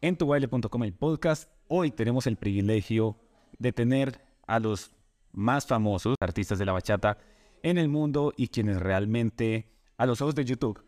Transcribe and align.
en 0.00 0.16
tubaile.com 0.16 0.84
el 0.84 0.92
podcast. 0.92 1.50
Hoy 1.68 1.90
tenemos 1.90 2.26
el 2.26 2.36
privilegio 2.36 3.16
de 3.58 3.72
tener 3.72 4.20
a 4.46 4.60
los 4.60 4.92
más 5.32 5.66
famosos 5.66 6.14
artistas 6.20 6.58
de 6.58 6.64
la 6.66 6.72
bachata 6.72 7.18
en 7.62 7.78
el 7.78 7.88
mundo 7.88 8.32
y 8.36 8.48
quienes 8.48 8.80
realmente 8.80 9.70
a 9.96 10.06
los 10.06 10.20
ojos 10.20 10.34
de 10.34 10.44
YouTube 10.44 10.82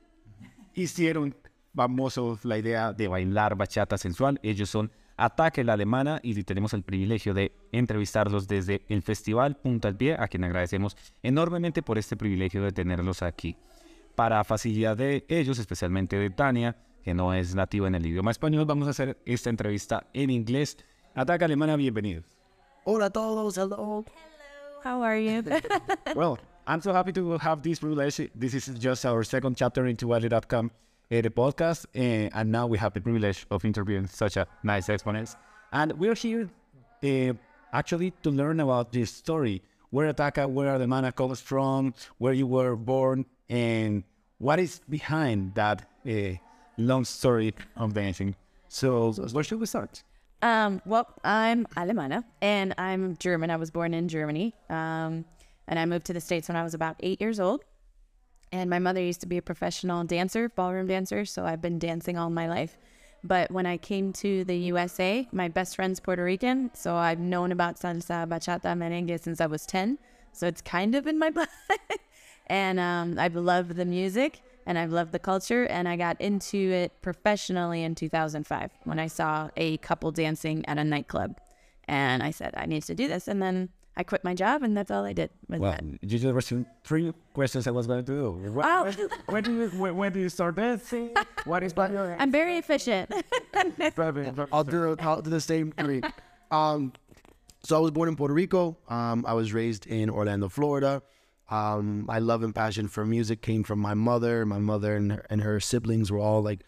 hicieron 0.75 1.35
famosos 1.75 2.45
la 2.45 2.59
idea 2.59 2.93
de 2.93 3.09
bailar 3.09 3.57
bachata 3.57 3.99
sensual. 3.99 4.39
Ellos 4.43 4.71
son 4.71 4.91
Ataque 5.17 5.65
la 5.65 5.73
Alemana 5.73 6.21
y 6.23 6.41
tenemos 6.45 6.73
el 6.75 6.85
privilegio 6.85 7.35
de 7.35 7.53
entrevistarlos 7.73 8.47
desde 8.47 8.85
el 8.89 9.03
Festival 9.03 9.57
Punta 9.57 9.89
al 9.89 9.97
Pie, 9.97 10.15
a 10.17 10.29
quien 10.29 10.45
agradecemos 10.45 10.97
enormemente 11.25 11.83
por 11.83 11.99
este 11.99 12.17
privilegio 12.17 12.63
de 12.63 12.71
tenerlos 12.71 13.23
aquí. 13.23 13.57
Para 14.15 14.45
facilidad 14.45 14.97
de 14.97 15.25
ellos, 15.29 15.59
especialmente 15.59 16.17
de 16.17 16.31
Tania, 16.31 16.77
que 17.09 17.15
no 17.15 17.33
es 17.33 17.55
nativo 17.55 17.87
en 17.87 17.95
el 17.95 18.05
idioma 18.05 18.31
español, 18.31 18.67
vamos 18.67 18.87
a 18.87 18.91
hacer 18.91 19.17
esta 19.25 19.49
entrevista 19.49 20.07
en 20.13 20.29
inglés. 20.29 20.77
Ataca 21.15 21.45
y 21.45 21.47
Alemana, 21.47 21.75
bienvenidos. 21.75 22.27
Hola 22.85 23.07
a 23.07 23.11
todos, 23.11 23.57
hello. 23.57 24.05
Hello, 24.05 24.85
how 24.85 25.03
are 25.03 25.19
you? 25.19 25.43
well, 26.15 26.39
I'm 26.67 26.83
so 26.83 26.93
happy 26.93 27.15
to 27.15 27.39
have 27.39 27.63
this 27.63 27.81
privilege. 27.81 28.31
This 28.35 28.53
is 28.53 28.79
just 28.79 29.07
our 29.07 29.25
second 29.25 29.57
chapter 29.57 29.87
in 29.87 29.97
tubaile.com, 29.97 30.67
uh, 30.67 31.23
the 31.23 31.31
podcast, 31.31 31.87
uh, 31.97 32.29
and 32.35 32.53
now 32.53 32.67
we 32.67 32.77
have 32.77 32.93
the 32.93 33.01
privilege 33.01 33.47
of 33.51 33.65
interviewing 33.65 34.07
such 34.07 34.37
a 34.37 34.47
nice 34.63 34.91
exponents. 34.91 35.35
And 35.73 35.93
we're 35.93 36.15
here 36.15 36.51
uh, 37.03 37.33
actually 37.73 38.11
to 38.23 38.31
learn 38.31 38.61
about 38.61 38.93
this 38.93 39.11
story, 39.11 39.63
where 39.89 40.13
Ataca, 40.13 40.47
where 40.47 40.79
the 40.79 40.87
mana 40.87 41.13
comes 41.13 41.41
from, 41.41 41.95
where 42.19 42.35
you 42.35 42.47
were 42.47 42.77
born, 42.77 43.25
and 43.49 44.05
what 44.37 44.59
is 44.59 44.83
behind 44.91 45.55
that 45.55 45.89
uh, 46.07 46.37
long 46.79 47.05
story 47.05 47.55
of 47.77 47.93
dancing. 47.95 48.35
So, 48.69 49.13
where 49.13 49.45
should 49.45 49.61
we 49.61 49.67
start? 49.67 50.03
um, 50.41 50.81
well, 50.87 51.09
I'm 51.25 51.67
Alemana 51.77 52.23
and 52.41 52.73
I'm 52.79 53.17
German. 53.17 53.51
I 53.51 53.57
was 53.57 53.71
born 53.73 53.93
in 53.93 54.09
Germany. 54.09 54.55
Um, 54.71 55.25
and 55.67 55.79
I 55.79 55.85
moved 55.85 56.07
to 56.07 56.13
the 56.13 56.21
States 56.21 56.49
when 56.49 56.57
I 56.57 56.63
was 56.63 56.75
about 56.75 56.97
eight 57.01 57.21
years 57.21 57.41
old. 57.41 57.65
And 58.53 58.71
my 58.71 58.79
mother 58.79 59.01
used 59.03 59.21
to 59.23 59.27
be 59.27 59.37
a 59.37 59.43
professional 59.43 60.05
dancer, 60.05 60.49
ballroom 60.49 60.87
dancer. 60.87 61.25
So 61.25 61.45
I've 61.45 61.61
been 61.61 61.79
dancing 61.79 62.17
all 62.17 62.31
my 62.31 62.49
life. 62.49 62.79
But 63.25 63.51
when 63.51 63.67
I 63.67 63.77
came 63.79 64.13
to 64.15 64.45
the 64.45 64.57
USA, 64.57 65.27
my 65.33 65.49
best 65.49 65.75
friend's 65.75 65.99
Puerto 65.99 66.23
Rican. 66.23 66.71
So 66.73 66.95
I've 66.95 67.19
known 67.19 67.51
about 67.51 67.79
salsa, 67.81 68.27
bachata, 68.29 68.75
merengue 68.77 69.21
since 69.21 69.41
I 69.41 69.47
was 69.47 69.67
10. 69.67 69.99
So 70.33 70.47
it's 70.47 70.63
kind 70.63 70.95
of 70.95 71.07
in 71.09 71.19
my 71.19 71.31
blood. 71.37 71.49
and 72.47 72.79
um, 72.79 73.19
I've 73.19 73.35
loved 73.35 73.75
the 73.75 73.85
music 73.85 74.41
and 74.69 74.79
I've 74.79 74.93
loved 74.93 75.13
the 75.13 75.19
culture. 75.19 75.65
And 75.65 75.89
I 75.89 75.97
got 75.97 76.21
into 76.21 76.59
it 76.59 76.93
professionally 77.03 77.83
in 77.83 77.95
2005 77.95 78.71
when 78.85 78.99
I 79.01 79.07
saw 79.09 79.49
a 79.57 79.79
couple 79.79 80.13
dancing 80.13 80.65
at 80.69 80.77
a 80.79 80.85
nightclub. 80.85 81.41
And 81.89 82.23
I 82.23 82.31
said, 82.33 82.53
I 82.57 82.67
need 82.67 82.83
to 82.85 82.95
do 82.95 83.09
this. 83.09 83.27
And 83.29 83.41
then 83.41 83.71
I 83.97 84.03
quit 84.05 84.23
my 84.23 84.35
job, 84.35 84.63
and 84.63 84.77
that's 84.77 84.91
all 84.93 85.05
I 85.05 85.13
did. 85.15 85.31
Was 85.49 85.59
Well, 85.59 85.73
that. 85.73 85.83
you 86.03 86.19
just 86.19 86.35
received 86.35 86.67
three 86.85 87.13
questions 87.33 87.67
I 87.67 87.73
was 87.73 87.87
going 87.89 88.05
to 88.05 88.13
do. 88.13 88.31
When, 88.53 88.65
Oh. 88.65 88.85
when, 88.85 89.09
when 89.27 89.43
do 89.43 89.53
you 89.59 89.69
when, 89.71 89.97
when 89.97 90.13
do 90.13 90.21
you 90.21 90.29
start 90.29 90.55
dancing? 90.55 91.11
What 91.47 91.63
is 91.65 91.73
your 91.77 92.15
I'm 92.19 92.31
very 92.31 92.59
efficient. 92.59 93.11
I'll 94.53 94.65
do, 94.65 94.97
I'll 95.01 95.23
do 95.23 95.31
the 95.31 95.41
same 95.41 95.73
three. 95.73 96.03
Um, 96.51 96.93
so 97.65 97.77
I 97.77 97.81
was 97.81 97.91
born 97.91 98.09
in 98.09 98.17
Puerto 98.17 98.35
Rico. 98.35 98.77
Um, 98.89 99.25
I 99.27 99.33
was 99.35 99.53
raised 99.53 99.87
in 99.87 100.11
Orlando, 100.11 100.49
Florida. 100.49 101.03
Um, 101.51 102.05
my 102.07 102.19
love 102.19 102.43
and 102.43 102.55
passion 102.55 102.89
for 102.89 103.07
music 103.07 103.41
came 103.41 103.63
from 103.63 103.79
my 103.79 103.95
mother. 103.95 104.45
My 104.45 104.59
mother 104.59 104.97
and 104.97 105.13
her, 105.13 105.27
and 105.31 105.41
her 105.41 105.61
siblings 105.61 106.11
were 106.11 106.19
all 106.19 106.43
like 106.43 106.61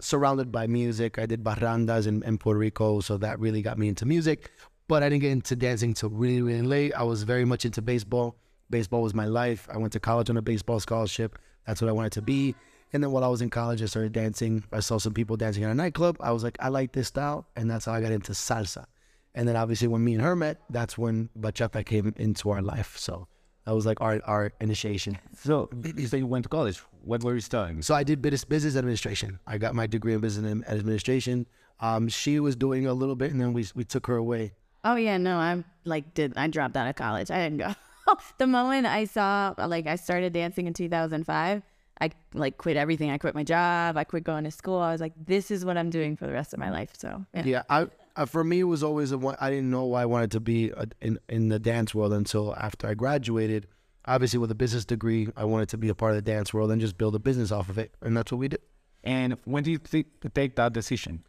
surrounded 0.00 0.52
by 0.52 0.66
music. 0.66 1.18
I 1.18 1.26
did 1.26 1.42
parrandas 1.42 2.06
in, 2.06 2.22
in 2.22 2.38
Puerto 2.38 2.58
Rico, 2.58 3.00
so 3.00 3.16
that 3.18 3.40
really 3.40 3.62
got 3.62 3.78
me 3.78 3.88
into 3.88 4.06
music. 4.06 4.50
But 4.88 5.02
I 5.02 5.08
didn't 5.08 5.22
get 5.22 5.32
into 5.32 5.56
dancing 5.56 5.94
till 5.94 6.10
really, 6.10 6.42
really 6.42 6.62
late. 6.62 6.92
I 6.94 7.02
was 7.02 7.22
very 7.22 7.44
much 7.44 7.64
into 7.64 7.82
baseball. 7.82 8.36
Baseball 8.70 9.02
was 9.02 9.14
my 9.14 9.26
life. 9.26 9.68
I 9.72 9.78
went 9.78 9.92
to 9.94 10.00
college 10.00 10.30
on 10.30 10.36
a 10.36 10.42
baseball 10.42 10.80
scholarship. 10.80 11.38
That's 11.66 11.80
what 11.80 11.88
I 11.88 11.92
wanted 11.92 12.12
to 12.12 12.22
be. 12.22 12.54
And 12.92 13.02
then 13.02 13.12
while 13.12 13.22
I 13.22 13.28
was 13.28 13.40
in 13.40 13.50
college, 13.50 13.82
I 13.82 13.86
started 13.86 14.12
dancing. 14.12 14.64
I 14.72 14.80
saw 14.80 14.98
some 14.98 15.14
people 15.14 15.36
dancing 15.36 15.62
in 15.62 15.70
a 15.70 15.74
nightclub. 15.74 16.16
I 16.20 16.32
was 16.32 16.42
like, 16.42 16.56
I 16.60 16.68
like 16.68 16.92
this 16.92 17.08
style. 17.08 17.46
And 17.54 17.70
that's 17.70 17.84
how 17.84 17.92
I 17.92 18.00
got 18.00 18.10
into 18.10 18.32
salsa. 18.32 18.86
And 19.34 19.46
then 19.46 19.54
obviously 19.54 19.86
when 19.86 20.02
me 20.02 20.14
and 20.14 20.22
her 20.22 20.34
met, 20.34 20.60
that's 20.70 20.98
when 20.98 21.30
bachata 21.38 21.86
came 21.86 22.12
into 22.16 22.50
our 22.50 22.62
life. 22.62 22.96
So 22.98 23.28
that 23.66 23.74
was 23.74 23.86
like 23.86 24.00
our, 24.00 24.20
our 24.24 24.52
initiation. 24.60 25.18
So 25.36 25.68
you 25.84 25.92
you 25.94 26.26
went 26.26 26.44
to 26.44 26.48
college. 26.48 26.78
What 27.02 27.22
were 27.22 27.34
you 27.34 27.40
studying? 27.40 27.82
So 27.82 27.94
I 27.94 28.02
did 28.02 28.20
business, 28.20 28.44
business 28.44 28.76
administration. 28.76 29.38
I 29.46 29.58
got 29.58 29.74
my 29.74 29.86
degree 29.86 30.14
in 30.14 30.20
business 30.20 30.64
administration. 30.68 31.46
Um, 31.80 32.08
she 32.08 32.40
was 32.40 32.56
doing 32.56 32.86
a 32.86 32.92
little 32.92 33.16
bit 33.16 33.32
and 33.32 33.40
then 33.40 33.52
we, 33.52 33.66
we 33.74 33.84
took 33.84 34.06
her 34.06 34.16
away. 34.16 34.52
Oh 34.84 34.96
yeah, 34.96 35.16
no, 35.16 35.36
I'm 35.36 35.64
like 35.84 36.14
did 36.14 36.32
I 36.36 36.48
dropped 36.48 36.76
out 36.76 36.88
of 36.88 36.96
college. 36.96 37.30
I 37.30 37.38
didn't 37.38 37.58
go. 37.58 37.74
the 38.38 38.46
moment 38.46 38.86
I 38.86 39.04
saw 39.04 39.54
like 39.58 39.86
I 39.86 39.96
started 39.96 40.32
dancing 40.32 40.66
in 40.66 40.74
2005, 40.74 41.62
I 42.00 42.10
like 42.32 42.56
quit 42.56 42.76
everything. 42.76 43.10
I 43.10 43.18
quit 43.18 43.34
my 43.34 43.44
job. 43.44 43.96
I 43.96 44.04
quit 44.04 44.24
going 44.24 44.44
to 44.44 44.50
school. 44.50 44.78
I 44.78 44.92
was 44.92 45.00
like, 45.00 45.12
this 45.22 45.50
is 45.50 45.64
what 45.64 45.76
I'm 45.76 45.90
doing 45.90 46.16
for 46.16 46.26
the 46.26 46.32
rest 46.32 46.54
of 46.54 46.58
my 46.58 46.70
life. 46.70 46.92
So 46.96 47.24
yeah. 47.34 47.44
Yeah, 47.44 47.62
I 47.68 47.88
uh, 48.20 48.26
for 48.26 48.44
me 48.44 48.60
it 48.60 48.64
was 48.64 48.82
always 48.82 49.12
a 49.12 49.18
one. 49.18 49.36
I 49.40 49.48
didn't 49.50 49.70
know 49.70 49.84
why 49.84 50.02
I 50.02 50.06
wanted 50.06 50.30
to 50.32 50.40
be 50.40 50.72
uh 50.72 50.86
in 51.00 51.18
in 51.28 51.48
the 51.48 51.58
dance 51.58 51.94
world 51.94 52.12
until 52.12 52.54
after 52.56 52.86
I 52.86 52.94
graduated. 52.94 53.66
Obviously, 54.06 54.38
with 54.38 54.50
a 54.50 54.54
business 54.54 54.84
degree, 54.84 55.28
I 55.36 55.44
wanted 55.44 55.68
to 55.70 55.78
be 55.78 55.88
a 55.88 55.94
part 55.94 56.12
of 56.12 56.16
the 56.16 56.22
dance 56.22 56.52
world 56.54 56.70
and 56.70 56.80
just 56.80 56.96
build 56.98 57.14
a 57.14 57.18
business 57.18 57.52
off 57.52 57.68
of 57.68 57.78
it, 57.78 57.94
and 58.02 58.16
that's 58.16 58.32
what 58.32 58.38
we 58.38 58.48
did. 58.48 58.60
And 59.04 59.36
when 59.44 59.62
did 59.62 59.70
you 59.70 59.78
th- 59.78 60.06
take 60.34 60.56
that 60.56 60.72
decision? 60.72 61.24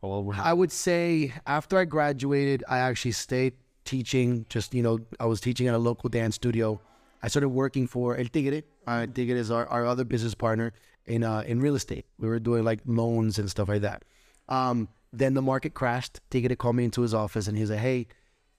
Or 0.00 0.34
I 0.34 0.52
would 0.52 0.72
say 0.72 1.32
after 1.46 1.78
I 1.78 1.84
graduated, 1.84 2.64
I 2.68 2.78
actually 2.78 3.12
stayed 3.12 3.54
teaching. 3.84 4.46
Just 4.48 4.74
you 4.74 4.82
know, 4.82 4.98
I 5.18 5.26
was 5.26 5.40
teaching 5.40 5.66
at 5.68 5.74
a 5.74 5.78
local 5.78 6.08
dance 6.08 6.34
studio. 6.34 6.80
I 7.22 7.28
started 7.28 7.48
working 7.48 7.86
for 7.86 8.16
El 8.16 8.26
Tigre. 8.26 8.62
Uh, 8.86 9.06
Tigre 9.06 9.36
is 9.36 9.50
our, 9.50 9.66
our 9.66 9.84
other 9.86 10.04
business 10.04 10.34
partner 10.34 10.72
in 11.06 11.24
uh, 11.24 11.42
in 11.46 11.60
real 11.60 11.74
estate. 11.74 12.06
We 12.18 12.28
were 12.28 12.38
doing 12.38 12.64
like 12.64 12.80
loans 12.86 13.38
and 13.38 13.50
stuff 13.50 13.68
like 13.68 13.82
that. 13.82 14.04
Um, 14.48 14.88
then 15.12 15.34
the 15.34 15.42
market 15.42 15.74
crashed. 15.74 16.20
Tigre 16.30 16.56
called 16.56 16.76
me 16.76 16.84
into 16.84 17.02
his 17.02 17.14
office 17.14 17.48
and 17.48 17.56
he 17.56 17.62
was 17.62 17.70
like, 17.70 17.80
"Hey, 17.80 18.06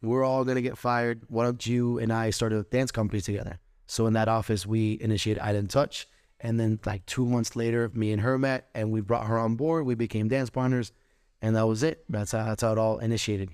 we're 0.01 0.23
all 0.23 0.43
gonna 0.43 0.61
get 0.61 0.77
fired. 0.77 1.23
Why 1.27 1.43
don't 1.43 1.65
you 1.65 1.99
and 1.99 2.11
I 2.11 2.29
start 2.29 2.53
a 2.53 2.63
dance 2.63 2.91
company 2.91 3.21
together?" 3.21 3.59
So 3.87 4.07
in 4.07 4.13
that 4.13 4.27
office, 4.27 4.65
we 4.65 4.99
initiated 5.01 5.41
Island 5.41 5.69
Touch. 5.69 6.07
And 6.41 6.57
then 6.59 6.79
like 6.85 7.05
two 7.05 7.25
months 7.25 7.55
later, 7.55 7.91
me 7.93 8.13
and 8.13 8.21
her 8.21 8.37
met, 8.37 8.69
and 8.73 8.91
we 8.91 9.01
brought 9.01 9.27
her 9.27 9.37
on 9.37 9.55
board. 9.55 9.85
We 9.85 9.95
became 9.95 10.29
dance 10.29 10.49
partners 10.49 10.93
and 11.41 11.55
that 11.55 11.67
was 11.67 11.83
it. 11.83 12.03
That's 12.09 12.31
how 12.31 12.45
that's 12.45 12.61
how 12.61 12.73
it 12.73 12.77
all 12.77 12.99
initiated. 12.99 13.49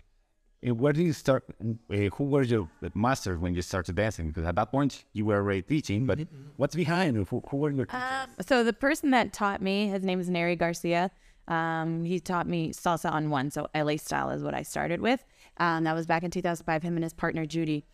And 0.64 0.80
where 0.80 0.94
did 0.94 1.04
you 1.04 1.14
start? 1.14 1.44
Uh, 1.62 1.96
who 2.16 2.24
were 2.24 2.42
your 2.42 2.68
masters 2.96 3.38
when 3.38 3.54
you 3.54 3.62
started 3.62 3.96
dancing? 3.96 4.30
Because 4.30 4.46
at 4.46 4.56
that 4.56 4.72
point 4.72 5.06
you 5.14 5.26
were 5.26 5.36
already 5.36 5.62
teaching, 5.62 6.06
but 6.06 6.20
what's 6.58 6.76
behind? 6.76 7.16
Who, 7.18 7.44
who 7.50 7.58
were 7.58 7.70
your 7.70 7.86
Um, 7.92 8.30
so 8.42 8.64
the 8.64 8.74
person 8.74 9.12
that 9.12 9.32
taught 9.32 9.62
me, 9.62 9.90
his 9.90 10.04
name 10.04 10.20
is 10.20 10.30
Neri 10.30 10.56
Garcia. 10.56 11.12
Um, 11.48 12.04
he 12.04 12.20
taught 12.20 12.48
me 12.48 12.72
salsa 12.72 13.12
on 13.12 13.30
one, 13.30 13.52
so 13.52 13.68
LA 13.76 13.98
style 13.98 14.32
is 14.32 14.44
what 14.44 14.54
I 14.54 14.64
started 14.64 15.02
with. 15.02 15.24
Um, 15.58 15.84
that 15.84 15.94
was 15.94 16.06
back 16.06 16.24
in 16.24 16.32
2005. 16.32 16.84
Him 16.84 16.96
and 16.96 17.04
his 17.04 17.14
partner 17.14 17.46
Judy, 17.46 17.86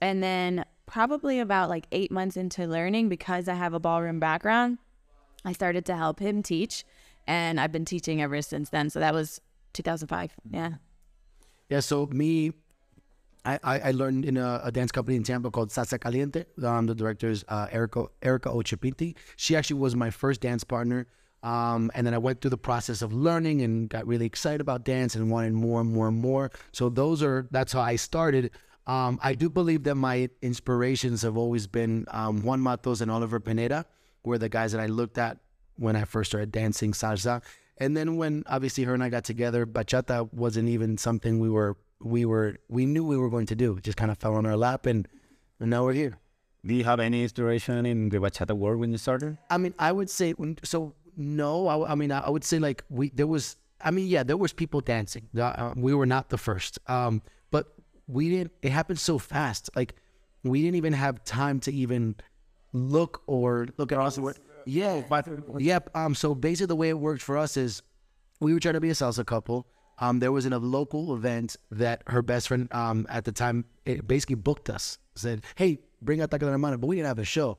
and 0.00 0.22
then 0.22 0.64
probably 0.86 1.40
about 1.40 1.68
like 1.68 1.86
eight 1.92 2.10
months 2.10 2.36
into 2.36 2.66
learning, 2.66 3.08
because 3.08 3.48
I 3.48 3.54
have 3.54 3.74
a 3.74 3.80
ballroom 3.80 4.20
background, 4.20 4.78
I 5.44 5.52
started 5.52 5.84
to 5.86 5.96
help 5.96 6.20
him 6.20 6.42
teach, 6.42 6.84
and 7.26 7.60
I've 7.60 7.72
been 7.72 7.84
teaching 7.84 8.20
ever 8.22 8.42
since 8.42 8.70
then. 8.70 8.90
So 8.90 9.00
that 9.00 9.14
was 9.14 9.40
2005. 9.72 10.34
Yeah. 10.50 10.74
Yeah. 11.68 11.80
So 11.80 12.06
me, 12.06 12.52
I, 13.44 13.58
I, 13.62 13.78
I 13.78 13.90
learned 13.92 14.24
in 14.24 14.36
a, 14.36 14.60
a 14.64 14.72
dance 14.72 14.92
company 14.92 15.16
in 15.16 15.22
Tampa 15.22 15.50
called 15.50 15.70
Salsa 15.70 16.00
Caliente. 16.00 16.44
Um, 16.62 16.86
the 16.86 16.94
director 16.94 17.30
is 17.30 17.44
uh, 17.48 17.68
Erica 17.70 18.06
Erica 18.22 18.50
Occhipinti. 18.50 19.16
She 19.36 19.56
actually 19.56 19.80
was 19.80 19.96
my 19.96 20.10
first 20.10 20.40
dance 20.40 20.64
partner. 20.64 21.06
Um, 21.42 21.90
and 21.94 22.06
then 22.06 22.12
I 22.12 22.18
went 22.18 22.40
through 22.40 22.50
the 22.50 22.58
process 22.58 23.00
of 23.00 23.12
learning 23.12 23.62
and 23.62 23.88
got 23.88 24.06
really 24.06 24.26
excited 24.26 24.60
about 24.60 24.84
dance 24.84 25.14
and 25.14 25.30
wanted 25.30 25.54
more 25.54 25.80
and 25.80 25.90
more 25.90 26.08
and 26.08 26.18
more. 26.18 26.50
So 26.72 26.88
those 26.88 27.22
are 27.22 27.48
that's 27.50 27.72
how 27.72 27.80
I 27.80 27.96
started. 27.96 28.50
Um, 28.86 29.18
I 29.22 29.34
do 29.34 29.48
believe 29.48 29.84
that 29.84 29.94
my 29.94 30.28
inspirations 30.42 31.22
have 31.22 31.36
always 31.36 31.66
been 31.66 32.06
um, 32.10 32.42
Juan 32.42 32.60
Matos 32.60 33.00
and 33.00 33.10
Oliver 33.10 33.40
Pineda, 33.40 33.86
were 34.24 34.38
the 34.38 34.48
guys 34.48 34.72
that 34.72 34.80
I 34.80 34.86
looked 34.86 35.16
at 35.16 35.38
when 35.76 35.96
I 35.96 36.04
first 36.04 36.30
started 36.30 36.52
dancing 36.52 36.92
salsa. 36.92 37.42
And 37.78 37.96
then 37.96 38.16
when 38.16 38.44
obviously 38.46 38.84
her 38.84 38.94
and 38.94 39.02
I 39.02 39.08
got 39.08 39.24
together, 39.24 39.64
bachata 39.64 40.32
wasn't 40.32 40.68
even 40.68 40.98
something 40.98 41.38
we 41.38 41.48
were 41.48 41.76
we 42.02 42.24
were 42.24 42.56
we 42.68 42.86
knew 42.86 43.04
we 43.04 43.16
were 43.16 43.30
going 43.30 43.46
to 43.46 43.56
do. 43.56 43.76
It 43.76 43.84
just 43.84 43.96
kind 43.96 44.10
of 44.10 44.18
fell 44.18 44.34
on 44.34 44.46
our 44.46 44.56
lap, 44.56 44.86
and, 44.86 45.08
and 45.58 45.70
now 45.70 45.84
we're 45.84 45.94
here. 45.94 46.18
Do 46.64 46.74
you 46.74 46.84
have 46.84 47.00
any 47.00 47.22
inspiration 47.22 47.86
in 47.86 48.10
the 48.10 48.18
bachata 48.18 48.54
world 48.54 48.80
when 48.80 48.92
you 48.92 48.98
started? 48.98 49.38
I 49.48 49.56
mean, 49.56 49.74
I 49.78 49.92
would 49.92 50.10
say 50.10 50.34
so. 50.62 50.94
No, 51.16 51.66
I, 51.66 51.92
I 51.92 51.94
mean, 51.94 52.12
I 52.12 52.28
would 52.28 52.44
say 52.44 52.58
like 52.58 52.84
we 52.88 53.10
there 53.10 53.26
was. 53.26 53.56
I 53.82 53.90
mean, 53.90 54.08
yeah, 54.08 54.22
there 54.22 54.36
was 54.36 54.52
people 54.52 54.80
dancing. 54.80 55.28
Uh, 55.38 55.72
we 55.74 55.94
were 55.94 56.04
not 56.04 56.28
the 56.28 56.36
first, 56.36 56.78
um, 56.86 57.22
but 57.50 57.72
we 58.06 58.28
didn't. 58.28 58.52
It 58.62 58.72
happened 58.72 58.98
so 58.98 59.18
fast. 59.18 59.70
Like 59.74 59.94
we 60.44 60.62
didn't 60.62 60.76
even 60.76 60.92
have 60.92 61.24
time 61.24 61.60
to 61.60 61.72
even 61.72 62.16
look 62.72 63.22
or 63.26 63.68
look 63.78 63.92
at 63.92 63.98
us. 63.98 64.18
Yeah, 64.66 65.02
Yep. 65.58 65.90
Um. 65.94 66.14
So 66.14 66.34
basically, 66.34 66.66
the 66.66 66.76
way 66.76 66.90
it 66.90 66.98
worked 66.98 67.22
for 67.22 67.38
us 67.38 67.56
is 67.56 67.82
we 68.40 68.52
were 68.52 68.60
trying 68.60 68.74
to 68.74 68.80
be 68.80 68.90
a 68.90 68.94
salsa 68.94 69.24
couple. 69.24 69.66
Um, 69.98 70.18
there 70.18 70.32
was 70.32 70.46
in 70.46 70.52
a 70.52 70.58
local 70.58 71.14
event 71.14 71.56
that 71.70 72.02
her 72.06 72.22
best 72.22 72.48
friend 72.48 72.68
um, 72.72 73.06
at 73.10 73.24
the 73.24 73.32
time 73.32 73.66
it 73.84 74.06
basically 74.08 74.36
booked 74.36 74.70
us. 74.70 74.98
Said, 75.14 75.44
"Hey, 75.56 75.78
bring 76.00 76.20
out 76.20 76.32
la 76.32 76.56
Mano," 76.56 76.78
but 76.78 76.86
we 76.86 76.96
didn't 76.96 77.08
have 77.08 77.18
a 77.18 77.24
show, 77.24 77.58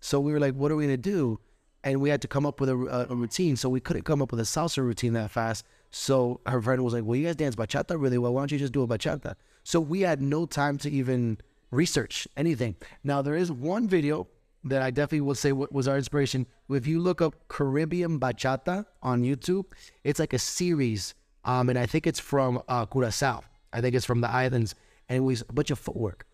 so 0.00 0.20
we 0.20 0.32
were 0.32 0.40
like, 0.40 0.54
"What 0.54 0.70
are 0.70 0.76
we 0.76 0.84
gonna 0.84 0.96
do?" 0.96 1.40
And 1.82 2.00
we 2.00 2.10
had 2.10 2.20
to 2.22 2.28
come 2.28 2.44
up 2.44 2.60
with 2.60 2.68
a, 2.68 3.06
a, 3.08 3.14
routine. 3.14 3.56
So 3.56 3.68
we 3.68 3.80
couldn't 3.80 4.02
come 4.02 4.20
up 4.20 4.30
with 4.32 4.40
a 4.40 4.44
salsa 4.44 4.82
routine 4.82 5.14
that 5.14 5.30
fast. 5.30 5.64
So 5.90 6.40
her 6.46 6.60
friend 6.60 6.84
was 6.84 6.92
like, 6.92 7.04
"Well, 7.04 7.16
you 7.16 7.26
guys 7.26 7.36
dance 7.36 7.56
bachata 7.56 8.00
really 8.00 8.18
well. 8.18 8.34
Why 8.34 8.42
don't 8.42 8.52
you 8.52 8.58
just 8.58 8.72
do 8.72 8.82
a 8.82 8.86
bachata?" 8.86 9.34
So 9.64 9.80
we 9.80 10.02
had 10.02 10.20
no 10.20 10.46
time 10.46 10.76
to 10.78 10.90
even 10.90 11.38
research 11.70 12.28
anything. 12.36 12.76
Now 13.02 13.22
there 13.22 13.34
is 13.34 13.50
one 13.50 13.88
video 13.88 14.28
that 14.64 14.82
I 14.82 14.90
definitely 14.90 15.22
will 15.22 15.34
say 15.34 15.52
was 15.52 15.88
our 15.88 15.96
inspiration. 15.96 16.46
If 16.68 16.86
you 16.86 17.00
look 17.00 17.22
up 17.22 17.34
Caribbean 17.48 18.20
bachata 18.20 18.84
on 19.02 19.22
YouTube, 19.22 19.64
it's 20.04 20.20
like 20.20 20.34
a 20.34 20.38
series 20.38 21.14
um, 21.44 21.68
and 21.68 21.78
I 21.78 21.86
think 21.86 22.06
it's 22.06 22.20
from 22.20 22.62
uh, 22.68 22.86
Curacao. 22.86 23.42
I 23.72 23.80
think 23.80 23.94
it's 23.94 24.04
from 24.04 24.20
the 24.20 24.30
islands, 24.30 24.74
and 25.08 25.18
it 25.18 25.20
was 25.20 25.42
a 25.48 25.52
bunch 25.52 25.70
of 25.70 25.78
footwork. 25.78 26.26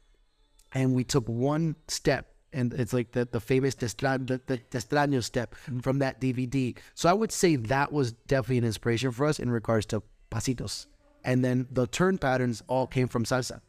And 0.73 0.95
we 0.95 1.05
took 1.05 1.29
one 1.29 1.77
step, 1.89 2.35
and 2.57 2.73
it's 2.73 2.93
like 2.93 3.13
the, 3.13 3.29
the 3.31 3.39
famous 3.39 3.75
Testra- 3.75 4.27
the, 4.27 4.61
the 4.71 5.23
step 5.23 5.55
mm-hmm. 5.55 5.81
from 5.81 5.99
that 5.99 6.21
DVD. 6.21 6.77
So 6.95 7.09
I 7.09 7.13
would 7.13 7.31
say 7.31 7.57
that 7.57 7.93
was 7.93 8.13
definitely 8.13 8.59
an 8.59 8.65
inspiration 8.65 9.13
for 9.13 9.27
us 9.27 9.39
in 9.39 9.51
regards 9.51 9.87
to 9.87 10.03
pasitos. 10.31 10.87
And 11.23 11.45
then 11.45 11.69
the 11.71 11.87
turn 11.87 12.19
patterns 12.19 12.63
all 12.67 12.87
came 12.87 13.09
from 13.09 13.25
salsa. 13.25 13.61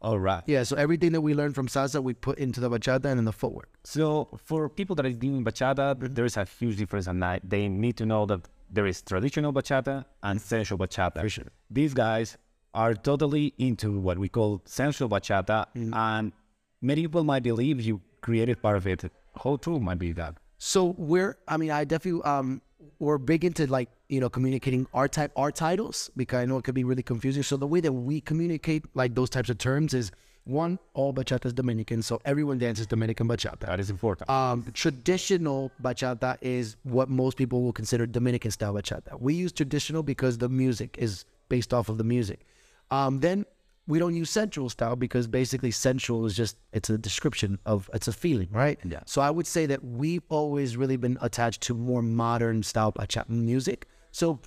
All 0.00 0.18
right. 0.18 0.42
Yeah, 0.46 0.62
so 0.64 0.76
everything 0.76 1.12
that 1.12 1.20
we 1.20 1.34
learned 1.34 1.54
from 1.54 1.68
salsa, 1.68 2.02
we 2.02 2.14
put 2.14 2.38
into 2.38 2.58
the 2.58 2.70
bachata 2.70 3.04
and 3.04 3.18
in 3.18 3.24
the 3.24 3.32
footwork. 3.32 3.68
So 3.84 4.28
for 4.44 4.68
people 4.68 4.96
that 4.96 5.06
are 5.06 5.12
doing 5.12 5.44
bachata, 5.44 5.94
mm-hmm. 5.94 6.14
there 6.14 6.24
is 6.24 6.36
a 6.36 6.44
huge 6.58 6.76
difference, 6.76 7.06
and 7.06 7.22
they 7.44 7.68
need 7.68 7.96
to 7.98 8.06
know 8.06 8.26
that 8.26 8.40
there 8.70 8.86
is 8.86 9.02
traditional 9.02 9.52
bachata 9.52 10.04
and 10.22 10.40
sensual 10.40 10.78
bachata. 10.78 11.20
For 11.20 11.28
sure. 11.28 11.52
These 11.70 11.94
guys 11.94 12.36
are 12.74 12.94
totally 12.94 13.52
into 13.58 14.00
what 14.00 14.18
we 14.18 14.28
call 14.28 14.62
sensual 14.64 15.08
bachata, 15.08 15.66
mm-hmm. 15.76 15.94
and 15.94 16.32
many 16.80 17.02
people 17.02 17.22
might 17.22 17.42
believe 17.44 17.80
you 17.80 18.00
created 18.22 18.62
part 18.62 18.76
of 18.76 18.86
it. 18.86 19.12
How 19.42 19.56
true 19.56 19.78
might 19.78 19.98
be 19.98 20.12
that? 20.12 20.36
So 20.58 20.94
we're, 20.96 21.36
I 21.48 21.56
mean, 21.56 21.70
I 21.70 21.84
definitely, 21.84 22.22
um, 22.22 22.62
we're 22.98 23.18
big 23.18 23.44
into 23.44 23.66
like, 23.66 23.88
you 24.08 24.20
know, 24.20 24.28
communicating 24.28 24.86
our 24.94 25.08
type, 25.08 25.32
our 25.36 25.50
titles 25.50 26.10
because 26.16 26.40
I 26.40 26.44
know 26.46 26.58
it 26.58 26.64
could 26.64 26.74
be 26.74 26.84
really 26.84 27.02
confusing. 27.02 27.42
So 27.42 27.56
the 27.56 27.66
way 27.66 27.80
that 27.80 27.92
we 27.92 28.20
communicate 28.20 28.84
like 28.94 29.14
those 29.14 29.28
types 29.28 29.50
of 29.50 29.58
terms 29.58 29.92
is 29.92 30.12
one, 30.44 30.78
all 30.94 31.12
bachata 31.12 31.46
is 31.46 31.52
Dominican. 31.52 32.02
So 32.02 32.20
everyone 32.24 32.58
dances 32.58 32.86
Dominican 32.86 33.28
bachata. 33.28 33.60
That 33.60 33.80
is 33.80 33.90
important. 33.90 34.28
Um, 34.28 34.66
traditional 34.72 35.70
bachata 35.82 36.36
is 36.40 36.76
what 36.82 37.08
most 37.08 37.36
people 37.36 37.62
will 37.62 37.72
consider 37.72 38.06
Dominican 38.06 38.50
style 38.50 38.74
bachata. 38.74 39.20
We 39.20 39.34
use 39.34 39.52
traditional 39.52 40.02
because 40.02 40.38
the 40.38 40.48
music 40.48 40.96
is 40.98 41.24
based 41.48 41.72
off 41.72 41.88
of 41.88 41.98
the 41.98 42.04
music. 42.04 42.46
Um, 42.90 43.20
then 43.20 43.46
we 43.86 43.98
don't 43.98 44.14
use 44.14 44.30
sensual 44.30 44.68
style 44.68 44.96
because 44.96 45.26
basically 45.26 45.70
sensual 45.70 46.24
is 46.26 46.36
just 46.36 46.56
it's 46.72 46.88
a 46.88 46.98
description 46.98 47.58
of 47.66 47.90
it's 47.92 48.08
a 48.08 48.12
feeling, 48.12 48.48
right? 48.50 48.78
Yeah. 48.84 49.00
So 49.06 49.20
I 49.20 49.30
would 49.30 49.46
say 49.46 49.66
that 49.66 49.84
we've 49.84 50.22
always 50.28 50.76
really 50.76 50.96
been 50.96 51.18
attached 51.20 51.62
to 51.62 51.74
more 51.74 52.02
modern 52.02 52.62
style 52.62 52.92
bachata 52.92 53.28
music. 53.28 53.88
So 54.12 54.40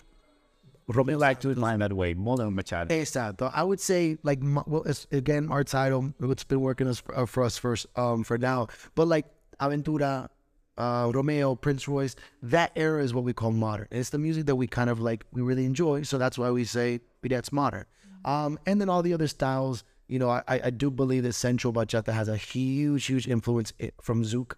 Romeo 0.87 1.17
like 1.17 1.41
to 1.41 1.53
line 1.53 1.79
that 1.79 1.91
way, 1.91 2.13
modern 2.13 2.55
bachata. 2.55 2.89
Exacto. 2.89 3.51
I 3.53 3.63
would 3.63 3.79
say 3.79 4.17
like 4.23 4.39
well, 4.41 4.83
it's, 4.83 5.05
again 5.11 5.49
our 5.51 5.63
title. 5.63 6.13
It's 6.21 6.43
been 6.43 6.61
working 6.61 6.87
us 6.87 7.03
uh, 7.13 7.25
for 7.25 7.43
us 7.43 7.57
first 7.57 7.87
um 7.97 8.23
for 8.23 8.37
now. 8.37 8.67
But 8.95 9.07
like 9.09 9.25
Aventura, 9.59 10.29
uh, 10.77 11.11
Romeo, 11.13 11.55
Prince 11.55 11.87
Royce, 11.87 12.15
that 12.41 12.71
era 12.75 13.03
is 13.03 13.13
what 13.13 13.25
we 13.25 13.33
call 13.33 13.51
modern. 13.51 13.87
It's 13.91 14.11
the 14.11 14.17
music 14.17 14.45
that 14.45 14.55
we 14.55 14.67
kind 14.67 14.89
of 14.89 15.01
like 15.01 15.25
we 15.33 15.41
really 15.41 15.65
enjoy. 15.65 16.03
So 16.03 16.17
that's 16.17 16.37
why 16.37 16.51
we 16.51 16.63
say 16.63 17.01
that's 17.21 17.51
modern. 17.51 17.85
Um, 18.25 18.59
and 18.65 18.81
then 18.81 18.89
all 18.89 19.01
the 19.01 19.13
other 19.13 19.27
styles. 19.27 19.83
You 20.07 20.19
know, 20.19 20.29
I, 20.29 20.43
I 20.47 20.69
do 20.69 20.91
believe 20.91 21.23
that 21.23 21.33
Sensual 21.33 21.73
Bachata 21.73 22.13
has 22.13 22.27
a 22.27 22.37
huge, 22.37 23.05
huge 23.05 23.27
influence 23.27 23.73
from 24.01 24.23
Zouk. 24.23 24.53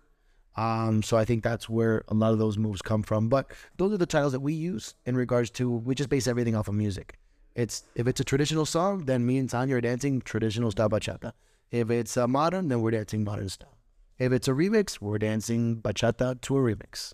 Um, 0.57 1.03
so 1.03 1.15
I 1.15 1.23
think 1.23 1.43
that's 1.43 1.69
where 1.69 2.03
a 2.07 2.13
lot 2.13 2.33
of 2.33 2.39
those 2.39 2.57
moves 2.57 2.81
come 2.81 3.03
from. 3.03 3.29
But 3.29 3.51
those 3.77 3.93
are 3.93 3.97
the 3.97 4.05
titles 4.05 4.33
that 4.33 4.39
we 4.39 4.53
use 4.53 4.95
in 5.05 5.15
regards 5.15 5.49
to 5.51 5.71
we 5.71 5.95
just 5.95 6.09
base 6.09 6.27
everything 6.27 6.55
off 6.55 6.67
of 6.67 6.73
music. 6.73 7.17
It's 7.55 7.83
if 7.95 8.07
it's 8.07 8.19
a 8.19 8.23
traditional 8.23 8.65
song, 8.65 9.05
then 9.05 9.25
me 9.25 9.37
and 9.37 9.49
Tanja 9.49 9.73
are 9.73 9.81
dancing 9.81 10.21
traditional 10.21 10.71
style 10.71 10.89
bachata. 10.89 11.31
If 11.71 11.89
it's 11.89 12.17
uh, 12.17 12.27
modern, 12.27 12.67
then 12.67 12.81
we're 12.81 12.91
dancing 12.91 13.23
modern 13.23 13.49
style. 13.49 13.77
If 14.19 14.31
it's 14.31 14.47
a 14.47 14.51
remix, 14.51 14.99
we're 14.99 15.19
dancing 15.19 15.77
bachata 15.77 16.41
to 16.41 16.57
a 16.57 16.59
remix. 16.59 17.13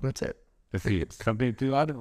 That's 0.00 0.22
it. 0.22 0.36
Something 1.22 1.54
to 1.54 1.74
add? 1.74 1.96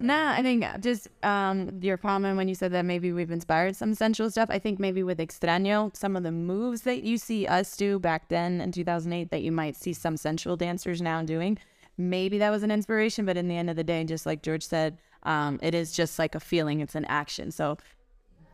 Nah, 0.00 0.32
I 0.32 0.42
think 0.42 0.64
just 0.80 1.08
um, 1.22 1.78
your 1.80 1.96
comment 1.96 2.36
when 2.36 2.48
you 2.48 2.54
said 2.54 2.72
that 2.72 2.84
maybe 2.84 3.12
we've 3.12 3.30
inspired 3.30 3.76
some 3.76 3.94
sensual 3.94 4.30
stuff. 4.30 4.48
I 4.50 4.58
think 4.58 4.80
maybe 4.80 5.02
with 5.02 5.18
Extraño, 5.18 5.96
some 5.96 6.16
of 6.16 6.24
the 6.24 6.32
moves 6.32 6.82
that 6.82 7.04
you 7.04 7.16
see 7.16 7.46
us 7.46 7.76
do 7.76 7.98
back 7.98 8.28
then 8.28 8.60
in 8.60 8.72
2008 8.72 9.30
that 9.30 9.42
you 9.42 9.52
might 9.52 9.76
see 9.76 9.92
some 9.92 10.16
sensual 10.16 10.56
dancers 10.56 11.00
now 11.00 11.22
doing, 11.22 11.58
maybe 11.96 12.38
that 12.38 12.50
was 12.50 12.64
an 12.64 12.72
inspiration. 12.72 13.24
But 13.24 13.36
in 13.36 13.46
the 13.46 13.56
end 13.56 13.70
of 13.70 13.76
the 13.76 13.84
day, 13.84 14.02
just 14.04 14.26
like 14.26 14.42
George 14.42 14.64
said, 14.64 14.98
um, 15.22 15.60
it 15.62 15.74
is 15.74 15.92
just 15.92 16.18
like 16.18 16.34
a 16.34 16.40
feeling, 16.40 16.80
it's 16.80 16.94
an 16.96 17.04
action. 17.04 17.52
So 17.52 17.76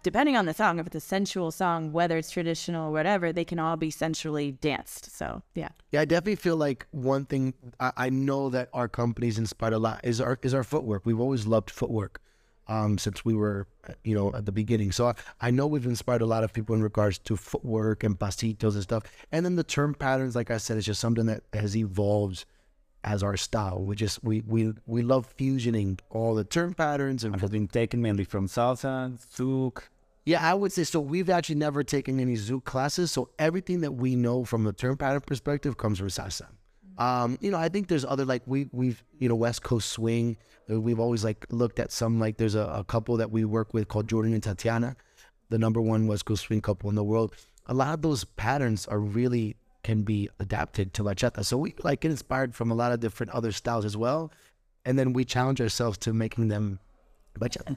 depending 0.04 0.36
on 0.36 0.46
the 0.46 0.54
song, 0.54 0.78
if 0.78 0.86
it's 0.86 0.94
a 0.94 1.00
sensual 1.00 1.50
song, 1.50 1.90
whether 1.90 2.16
it's 2.16 2.30
traditional 2.30 2.90
or 2.90 2.92
whatever, 2.92 3.32
they 3.32 3.44
can 3.44 3.58
all 3.58 3.76
be 3.76 3.90
sensually 3.90 4.52
danced. 4.52 5.16
So 5.16 5.42
yeah. 5.54 5.70
Yeah, 5.90 6.02
I 6.02 6.04
definitely 6.04 6.36
feel 6.36 6.56
like 6.56 6.86
one 6.92 7.24
thing 7.24 7.54
I, 7.80 7.92
I 7.96 8.10
know 8.10 8.50
that 8.50 8.68
our 8.72 8.86
company's 8.86 9.38
inspired 9.38 9.72
a 9.72 9.78
lot 9.78 10.00
is 10.04 10.20
our 10.20 10.38
is 10.42 10.54
our 10.54 10.62
footwork. 10.62 11.04
We've 11.04 11.18
always 11.18 11.46
loved 11.46 11.70
footwork 11.70 12.20
um, 12.68 12.98
since 12.98 13.24
we 13.24 13.34
were, 13.34 13.66
uh, 13.88 13.94
you 14.04 14.14
know, 14.14 14.32
at 14.34 14.46
the 14.46 14.52
beginning. 14.52 14.92
So 14.92 15.08
I, 15.08 15.14
I 15.40 15.50
know 15.50 15.66
we've 15.66 15.86
inspired 15.86 16.22
a 16.22 16.26
lot 16.26 16.44
of 16.44 16.52
people 16.52 16.74
in 16.74 16.82
regards 16.82 17.18
to 17.20 17.36
footwork 17.36 18.04
and 18.04 18.18
pasitos 18.18 18.74
and 18.74 18.82
stuff. 18.82 19.04
And 19.32 19.44
then 19.44 19.56
the 19.56 19.64
turn 19.64 19.94
patterns, 19.94 20.36
like 20.36 20.50
I 20.50 20.58
said, 20.58 20.76
is 20.76 20.86
just 20.86 21.00
something 21.00 21.26
that 21.26 21.42
has 21.52 21.76
evolved 21.76 22.44
as 23.04 23.22
our 23.22 23.36
style. 23.36 23.84
We 23.84 23.96
just 23.96 24.24
we 24.24 24.42
we 24.46 24.72
we 24.86 25.02
love 25.02 25.34
fusioning 25.36 26.00
all 26.10 26.34
the 26.34 26.44
turn 26.44 26.74
patterns 26.74 27.22
and 27.24 27.34
And 27.34 27.40
has 27.40 27.50
been 27.50 27.68
taken 27.68 28.00
mainly 28.00 28.24
from 28.24 28.48
salsa, 28.48 29.18
zouk. 29.36 29.88
Yeah, 30.26 30.46
I 30.48 30.54
would 30.54 30.72
say 30.72 30.84
so. 30.84 31.00
We've 31.00 31.28
actually 31.28 31.56
never 31.56 31.84
taken 31.84 32.18
any 32.18 32.34
Zouk 32.34 32.64
classes, 32.64 33.12
so 33.12 33.28
everything 33.38 33.82
that 33.82 33.92
we 33.92 34.16
know 34.16 34.44
from 34.44 34.64
the 34.64 34.72
turn 34.72 34.96
pattern 34.96 35.20
perspective 35.20 35.76
comes 35.76 35.98
from 35.98 36.08
salsa. 36.08 36.46
Um, 36.96 37.38
you 37.40 37.50
know, 37.50 37.58
I 37.58 37.68
think 37.68 37.88
there's 37.88 38.04
other 38.04 38.24
like 38.24 38.42
we 38.46 38.68
we've 38.72 39.02
you 39.18 39.28
know 39.28 39.34
West 39.34 39.62
Coast 39.62 39.90
swing. 39.90 40.36
uh, 40.70 40.80
We've 40.80 41.00
always 41.00 41.24
like 41.24 41.44
looked 41.50 41.78
at 41.78 41.92
some 41.92 42.18
like 42.20 42.38
there's 42.38 42.54
a, 42.54 42.66
a 42.66 42.84
couple 42.84 43.16
that 43.18 43.30
we 43.30 43.44
work 43.44 43.74
with 43.74 43.88
called 43.88 44.08
Jordan 44.08 44.32
and 44.32 44.42
Tatiana, 44.42 44.96
the 45.50 45.58
number 45.58 45.80
one 45.80 46.06
West 46.06 46.24
Coast 46.24 46.44
swing 46.44 46.60
couple 46.60 46.88
in 46.88 46.96
the 46.96 47.04
world. 47.04 47.34
A 47.66 47.74
lot 47.74 47.92
of 47.92 48.00
those 48.00 48.24
patterns 48.24 48.86
are 48.86 49.00
really 49.00 49.56
can 49.82 50.02
be 50.02 50.30
adapted 50.40 50.94
to 50.94 51.02
bachata. 51.02 51.44
So 51.44 51.58
we 51.58 51.74
like 51.82 52.00
get 52.00 52.10
inspired 52.10 52.54
from 52.54 52.70
a 52.70 52.74
lot 52.74 52.92
of 52.92 53.00
different 53.00 53.32
other 53.32 53.52
styles 53.52 53.84
as 53.84 53.96
well, 53.96 54.32
and 54.86 54.98
then 54.98 55.12
we 55.12 55.24
challenge 55.26 55.60
ourselves 55.60 55.98
to 55.98 56.14
making 56.14 56.48
them 56.48 56.78
bachata. 57.38 57.76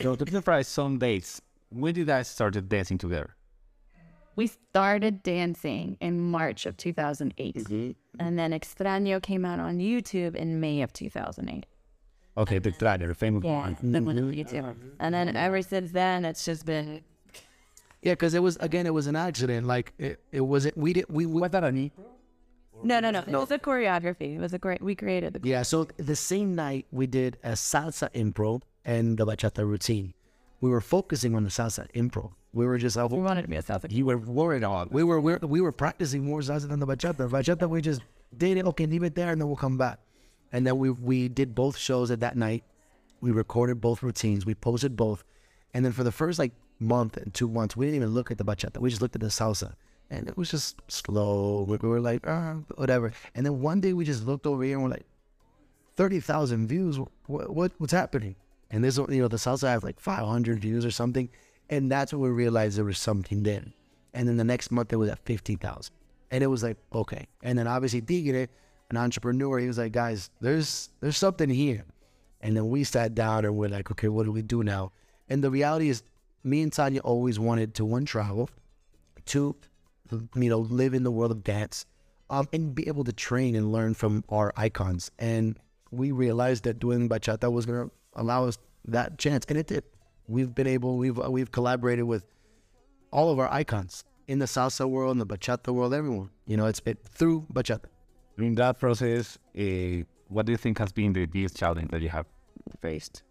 So 0.00 0.14
to 0.14 0.24
clarify 0.24 0.62
some 0.62 0.98
dates, 0.98 1.40
when 1.70 1.94
did 1.94 2.10
I 2.10 2.22
started 2.22 2.68
dancing 2.68 2.98
together? 2.98 3.34
We 4.34 4.48
started 4.48 5.22
dancing 5.22 5.96
in 6.00 6.20
March 6.20 6.66
of 6.66 6.76
2008. 6.76 7.54
Mm-hmm. 7.56 7.90
And 8.18 8.38
then 8.38 8.52
Extraño 8.52 9.22
came 9.22 9.44
out 9.46 9.60
on 9.60 9.78
YouTube 9.78 10.34
in 10.36 10.60
May 10.60 10.82
of 10.82 10.92
2008. 10.92 11.64
Okay, 12.38 12.58
the 12.58 12.70
Trader, 12.70 13.06
the 13.08 13.14
famous 13.14 13.42
Yeah, 13.44 13.60
one. 13.60 13.76
that 13.80 14.02
went 14.04 14.18
on 14.18 14.30
mm-hmm. 14.30 14.56
YouTube. 14.56 14.76
And 15.00 15.14
then 15.14 15.34
ever 15.36 15.62
since 15.62 15.92
then, 15.92 16.26
it's 16.26 16.44
just 16.44 16.66
been. 16.66 17.02
Yeah, 18.02 18.12
because 18.12 18.34
it 18.34 18.42
was 18.42 18.56
again, 18.58 18.84
it 18.86 18.92
was 18.92 19.06
an 19.06 19.16
accident. 19.16 19.66
Like 19.66 19.94
it, 19.98 20.20
it 20.32 20.42
wasn't. 20.42 20.76
We 20.76 20.92
didn't. 20.92 21.10
We, 21.10 21.24
we 21.24 21.40
Was 21.40 21.50
that 21.52 21.64
a 21.64 21.72
knee? 21.72 21.92
No, 22.82 23.00
no, 23.00 23.10
no. 23.10 23.20
It 23.20 23.30
was 23.30 23.50
a 23.50 23.58
choreography. 23.58 24.36
It 24.36 24.38
was 24.38 24.52
a 24.52 24.58
great. 24.58 24.82
We 24.82 24.94
created 24.94 25.32
the. 25.32 25.48
yeah. 25.48 25.62
So 25.62 25.88
the 25.96 26.14
same 26.14 26.54
night 26.54 26.84
we 26.92 27.06
did 27.06 27.38
a 27.42 27.52
salsa 27.52 28.12
impro 28.12 28.60
and 28.84 29.16
the 29.16 29.24
bachata 29.26 29.66
routine. 29.66 30.12
We 30.60 30.70
were 30.70 30.80
focusing 30.80 31.34
on 31.34 31.44
the 31.44 31.50
salsa 31.50 31.90
impro. 31.92 32.32
We 32.52 32.66
were 32.66 32.78
just. 32.78 32.96
We 32.96 33.18
wanted 33.18 33.42
to 33.42 33.48
be 33.48 33.56
a 33.56 33.62
South. 33.62 33.84
You 33.90 34.06
were 34.06 34.16
worried 34.16 34.64
on. 34.64 34.88
We 34.90 35.04
were 35.04 35.20
we 35.20 35.32
were, 35.32 35.38
we 35.46 35.60
were 35.60 35.72
practicing 35.72 36.24
more 36.24 36.40
salsa 36.40 36.68
than 36.68 36.80
the 36.80 36.86
bachata. 36.86 37.28
Bachata 37.28 37.68
we 37.68 37.82
just 37.82 38.00
did 38.36 38.56
it. 38.56 38.64
Okay, 38.66 38.86
leave 38.86 39.02
it 39.02 39.14
there, 39.14 39.30
and 39.30 39.40
then 39.40 39.48
we'll 39.48 39.56
come 39.56 39.76
back. 39.76 39.98
And 40.52 40.66
then 40.66 40.78
we 40.78 40.90
we 40.90 41.28
did 41.28 41.54
both 41.54 41.76
shows 41.76 42.10
at 42.10 42.20
that 42.20 42.36
night. 42.36 42.64
We 43.20 43.30
recorded 43.30 43.80
both 43.80 44.02
routines. 44.02 44.46
We 44.46 44.54
posted 44.54 44.96
both, 44.96 45.24
and 45.74 45.84
then 45.84 45.92
for 45.92 46.04
the 46.04 46.12
first 46.12 46.38
like 46.38 46.52
month 46.78 47.16
and 47.16 47.32
two 47.34 47.48
months, 47.48 47.76
we 47.76 47.86
didn't 47.86 47.96
even 47.96 48.14
look 48.14 48.30
at 48.30 48.38
the 48.38 48.44
bachata. 48.44 48.78
We 48.78 48.88
just 48.88 49.02
looked 49.02 49.16
at 49.16 49.20
the 49.20 49.28
salsa, 49.28 49.74
and 50.10 50.28
it 50.28 50.36
was 50.36 50.50
just 50.50 50.80
slow. 50.88 51.64
We 51.68 51.76
we 51.76 51.88
were 51.88 52.00
like, 52.00 52.26
ah, 52.26 52.56
whatever. 52.76 53.12
And 53.34 53.44
then 53.44 53.60
one 53.60 53.80
day 53.80 53.92
we 53.92 54.04
just 54.04 54.24
looked 54.24 54.46
over 54.46 54.62
here 54.62 54.76
and 54.76 54.84
we're 54.84 54.90
like, 54.90 55.06
thirty 55.96 56.20
thousand 56.20 56.68
views. 56.68 56.98
What, 57.26 57.52
what 57.54 57.72
what's 57.78 57.92
happening? 57.92 58.36
And 58.70 58.82
this, 58.82 58.96
you 58.96 59.22
know, 59.22 59.28
the 59.28 59.36
salsa 59.36 59.68
has 59.68 59.84
like 59.84 60.00
five 60.00 60.26
hundred 60.26 60.60
views 60.60 60.84
or 60.84 60.90
something, 60.90 61.28
and 61.70 61.90
that's 61.90 62.12
when 62.12 62.22
we 62.22 62.30
realized 62.30 62.76
there 62.76 62.84
was 62.84 62.98
something 62.98 63.42
there. 63.42 63.64
And 64.12 64.28
then 64.28 64.36
the 64.36 64.44
next 64.44 64.70
month 64.70 64.92
it 64.92 64.96
was 64.96 65.10
at 65.10 65.18
fifty 65.24 65.56
thousand, 65.56 65.94
and 66.30 66.42
it 66.42 66.48
was 66.48 66.62
like 66.62 66.76
okay. 66.92 67.26
And 67.42 67.58
then 67.58 67.66
obviously 67.66 68.00
Tigre, 68.00 68.48
an 68.90 68.96
entrepreneur, 68.96 69.58
he 69.58 69.66
was 69.66 69.78
like, 69.78 69.92
guys, 69.92 70.30
there's 70.40 70.90
there's 71.00 71.16
something 71.16 71.48
here. 71.48 71.84
And 72.40 72.56
then 72.56 72.68
we 72.68 72.84
sat 72.84 73.14
down 73.14 73.44
and 73.44 73.56
we're 73.56 73.68
like, 73.68 73.90
okay, 73.90 74.08
what 74.08 74.24
do 74.24 74.32
we 74.32 74.42
do 74.42 74.62
now? 74.62 74.92
And 75.28 75.42
the 75.42 75.50
reality 75.50 75.88
is, 75.88 76.02
me 76.44 76.62
and 76.62 76.70
Tanja 76.70 77.00
always 77.02 77.38
wanted 77.38 77.74
to 77.74 77.84
one 77.84 78.04
travel, 78.04 78.50
two, 79.24 79.56
you 80.12 80.48
know, 80.48 80.58
live 80.58 80.94
in 80.94 81.02
the 81.02 81.10
world 81.10 81.32
of 81.32 81.42
dance, 81.42 81.86
um, 82.30 82.46
and 82.52 82.74
be 82.74 82.86
able 82.86 83.04
to 83.04 83.12
train 83.12 83.56
and 83.56 83.72
learn 83.72 83.94
from 83.94 84.22
our 84.28 84.52
icons. 84.56 85.10
And 85.18 85.58
we 85.90 86.12
realized 86.12 86.64
that 86.64 86.78
doing 86.78 87.08
bachata 87.08 87.50
was 87.50 87.66
to 87.66 87.90
allow 88.16 88.46
us 88.46 88.58
that 88.86 89.18
chance, 89.18 89.44
and 89.48 89.58
it 89.58 89.68
did. 89.68 89.84
We've 90.28 90.54
been 90.54 90.66
able, 90.66 90.96
we've 90.96 91.16
we've 91.16 91.52
collaborated 91.52 92.04
with 92.04 92.24
all 93.12 93.30
of 93.30 93.38
our 93.38 93.50
icons 93.52 94.04
in 94.26 94.38
the 94.38 94.46
salsa 94.46 94.88
world, 94.88 95.12
in 95.12 95.18
the 95.18 95.26
bachata 95.26 95.72
world, 95.72 95.94
everyone. 95.94 96.30
You 96.46 96.56
know, 96.56 96.66
it's 96.66 96.82
it's 96.84 97.08
through 97.08 97.46
bachata. 97.52 97.86
In 98.38 98.54
that 98.56 98.78
process, 98.78 99.38
uh, 99.58 100.04
what 100.28 100.46
do 100.46 100.52
you 100.52 100.58
think 100.58 100.78
has 100.78 100.92
been 100.92 101.12
the 101.12 101.26
biggest 101.26 101.56
challenge 101.56 101.90
that 101.90 102.02
you 102.02 102.08
have 102.08 102.26
faced? 102.80 103.22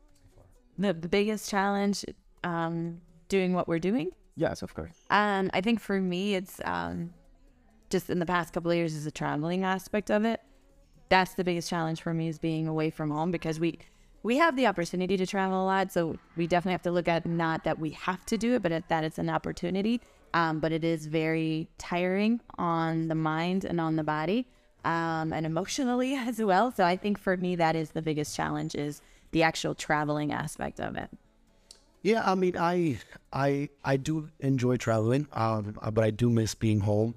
The, 0.78 0.94
the 0.94 1.08
biggest 1.08 1.50
challenge 1.50 2.06
um, 2.44 3.02
doing 3.30 3.54
what 3.54 3.68
we're 3.68 3.80
doing. 3.80 4.12
Yes, 4.36 4.62
of 4.62 4.74
course. 4.74 4.96
Um, 5.10 5.50
I 5.54 5.62
think 5.62 5.80
for 5.80 6.02
me, 6.02 6.36
it's 6.36 6.60
um, 6.66 7.14
just 7.90 8.10
in 8.10 8.20
the 8.20 8.26
past 8.26 8.54
couple 8.54 8.72
of 8.72 8.78
years 8.78 8.94
is 8.94 9.06
the 9.06 9.12
traveling 9.12 9.64
aspect 9.64 10.10
of 10.10 10.26
it. 10.26 10.42
That's 11.10 11.36
the 11.36 11.44
biggest 11.44 11.70
challenge 11.70 12.02
for 12.02 12.14
me 12.14 12.28
is 12.28 12.40
being 12.40 12.68
away 12.68 12.90
from 12.90 13.12
home 13.12 13.32
because 13.32 13.60
we 13.60 13.80
we 14.26 14.38
have 14.38 14.56
the 14.56 14.66
opportunity 14.66 15.18
to 15.18 15.28
travel 15.28 15.64
a 15.64 15.68
lot, 15.68 15.92
so 15.92 16.18
we 16.36 16.48
definitely 16.48 16.72
have 16.72 16.82
to 16.82 16.90
look 16.90 17.08
at 17.08 17.28
not 17.28 17.64
that 17.64 17.78
we 17.78 17.92
have 17.92 18.26
to 18.26 18.40
do 18.40 18.56
it, 18.56 18.64
but 18.64 18.72
that 18.88 19.04
it's 19.04 19.20
an 19.20 19.30
opportunity. 19.30 20.02
Um, 20.34 20.60
but 20.60 20.72
it 20.72 20.84
is 20.84 21.06
very 21.06 21.70
tiring 21.78 22.42
on 22.58 23.08
the 23.08 23.14
mind 23.14 23.66
and 23.66 23.80
on 23.80 23.98
the 23.98 24.04
body, 24.04 24.48
um, 24.84 25.32
and 25.32 25.46
emotionally 25.46 26.16
as 26.16 26.42
well. 26.42 26.72
So 26.72 26.84
I 26.84 26.98
think 26.98 27.20
for 27.20 27.38
me 27.38 27.56
that 27.58 27.76
is 27.76 27.92
the 27.92 28.02
biggest 28.02 28.36
challenge 28.36 28.74
is 28.74 29.00
the 29.30 29.44
actual 29.44 29.76
traveling 29.76 30.34
aspect 30.34 30.80
of 30.80 30.96
it. 30.96 31.12
Yeah, 32.02 32.24
I 32.26 32.34
mean, 32.34 32.58
I 32.58 32.98
I 33.32 33.70
I 33.84 33.98
do 33.98 34.30
enjoy 34.40 34.78
traveling, 34.78 35.28
um, 35.34 35.78
but 35.94 36.04
I 36.04 36.10
do 36.10 36.32
miss 36.32 36.56
being 36.56 36.80
home. 36.80 37.14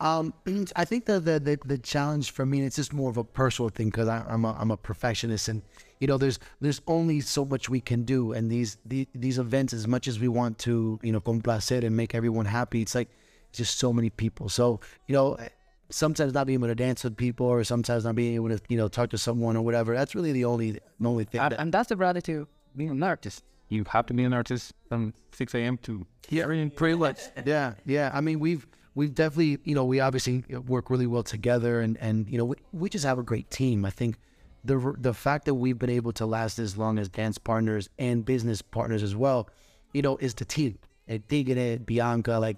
Um, 0.00 0.34
I 0.76 0.84
think 0.84 1.06
the, 1.06 1.18
the 1.18 1.40
the 1.40 1.58
the 1.64 1.78
challenge 1.78 2.30
for 2.30 2.46
me 2.46 2.62
it's 2.62 2.76
just 2.76 2.92
more 2.92 3.10
of 3.10 3.16
a 3.16 3.24
personal 3.24 3.70
thing 3.70 3.88
because 3.88 4.08
I'm 4.08 4.44
a 4.44 4.56
I'm 4.58 4.70
a 4.70 4.76
perfectionist 4.76 5.48
and 5.48 5.62
you 6.04 6.08
know 6.08 6.18
there's 6.18 6.38
there's 6.60 6.82
only 6.86 7.18
so 7.22 7.46
much 7.46 7.70
we 7.70 7.80
can 7.80 8.02
do 8.02 8.32
and 8.32 8.50
these 8.50 8.76
the, 8.84 9.08
these 9.14 9.38
events 9.38 9.72
as 9.72 9.88
much 9.88 10.06
as 10.06 10.20
we 10.20 10.28
want 10.28 10.58
to 10.58 11.00
you 11.02 11.12
know 11.12 11.20
complacer 11.20 11.82
and 11.82 11.96
make 11.96 12.14
everyone 12.14 12.44
happy 12.44 12.82
it's 12.82 12.94
like 12.94 13.08
just 13.52 13.78
so 13.78 13.90
many 13.90 14.10
people 14.10 14.50
so 14.50 14.80
you 15.06 15.14
know 15.14 15.32
eh, 15.36 15.48
sometimes 15.88 16.34
not 16.34 16.46
being 16.46 16.58
able 16.58 16.68
to 16.68 16.74
dance 16.74 17.04
with 17.04 17.16
people 17.16 17.46
or 17.46 17.64
sometimes 17.64 18.04
not 18.04 18.14
being 18.14 18.34
able 18.34 18.50
to 18.50 18.60
you 18.68 18.76
know 18.76 18.86
talk 18.86 19.08
to 19.08 19.16
someone 19.16 19.56
or 19.56 19.62
whatever 19.62 19.94
that's 19.94 20.14
really 20.14 20.32
the 20.32 20.44
only 20.44 20.72
the 20.72 21.08
only 21.08 21.24
thing 21.24 21.40
And, 21.40 21.52
that, 21.52 21.60
and 21.60 21.72
that's 21.72 21.88
the 21.88 21.96
reality 21.96 22.20
to 22.32 22.46
being 22.76 22.90
an 22.90 23.02
artist. 23.02 23.42
You 23.70 23.84
have 23.88 24.04
to 24.06 24.14
be 24.14 24.24
an 24.24 24.34
artist 24.34 24.74
from 24.88 25.14
6 25.32 25.54
a.m. 25.54 25.78
to 25.78 26.06
Yeah, 26.28 26.44
pretty 26.44 26.96
much. 26.96 27.20
Yeah, 27.46 27.74
yeah. 27.86 28.10
I 28.12 28.20
mean, 28.20 28.38
we've 28.38 28.66
we've 28.94 29.14
definitely, 29.14 29.58
you 29.64 29.74
know, 29.74 29.84
we 29.84 30.00
obviously 30.00 30.44
work 30.66 30.90
really 30.90 31.06
well 31.06 31.22
together, 31.22 31.80
and 31.80 31.96
and 31.98 32.28
you 32.28 32.38
know, 32.38 32.44
we, 32.44 32.56
we 32.72 32.88
just 32.88 33.04
have 33.04 33.18
a 33.18 33.22
great 33.22 33.50
team. 33.50 33.84
I 33.84 33.90
think 33.90 34.18
the 34.64 34.94
the 34.98 35.14
fact 35.14 35.44
that 35.44 35.54
we've 35.54 35.78
been 35.78 35.90
able 35.90 36.12
to 36.12 36.26
last 36.26 36.58
as 36.58 36.76
long 36.76 36.98
as 36.98 37.08
dance 37.08 37.38
partners 37.38 37.88
and 37.98 38.24
business 38.24 38.62
partners 38.62 39.02
as 39.02 39.14
well, 39.14 39.48
you 39.92 40.02
know, 40.02 40.16
is 40.16 40.34
the 40.34 40.44
team. 40.44 40.78
And 41.06 41.26
Tigre, 41.28 41.78
Bianca, 41.84 42.38
like 42.38 42.56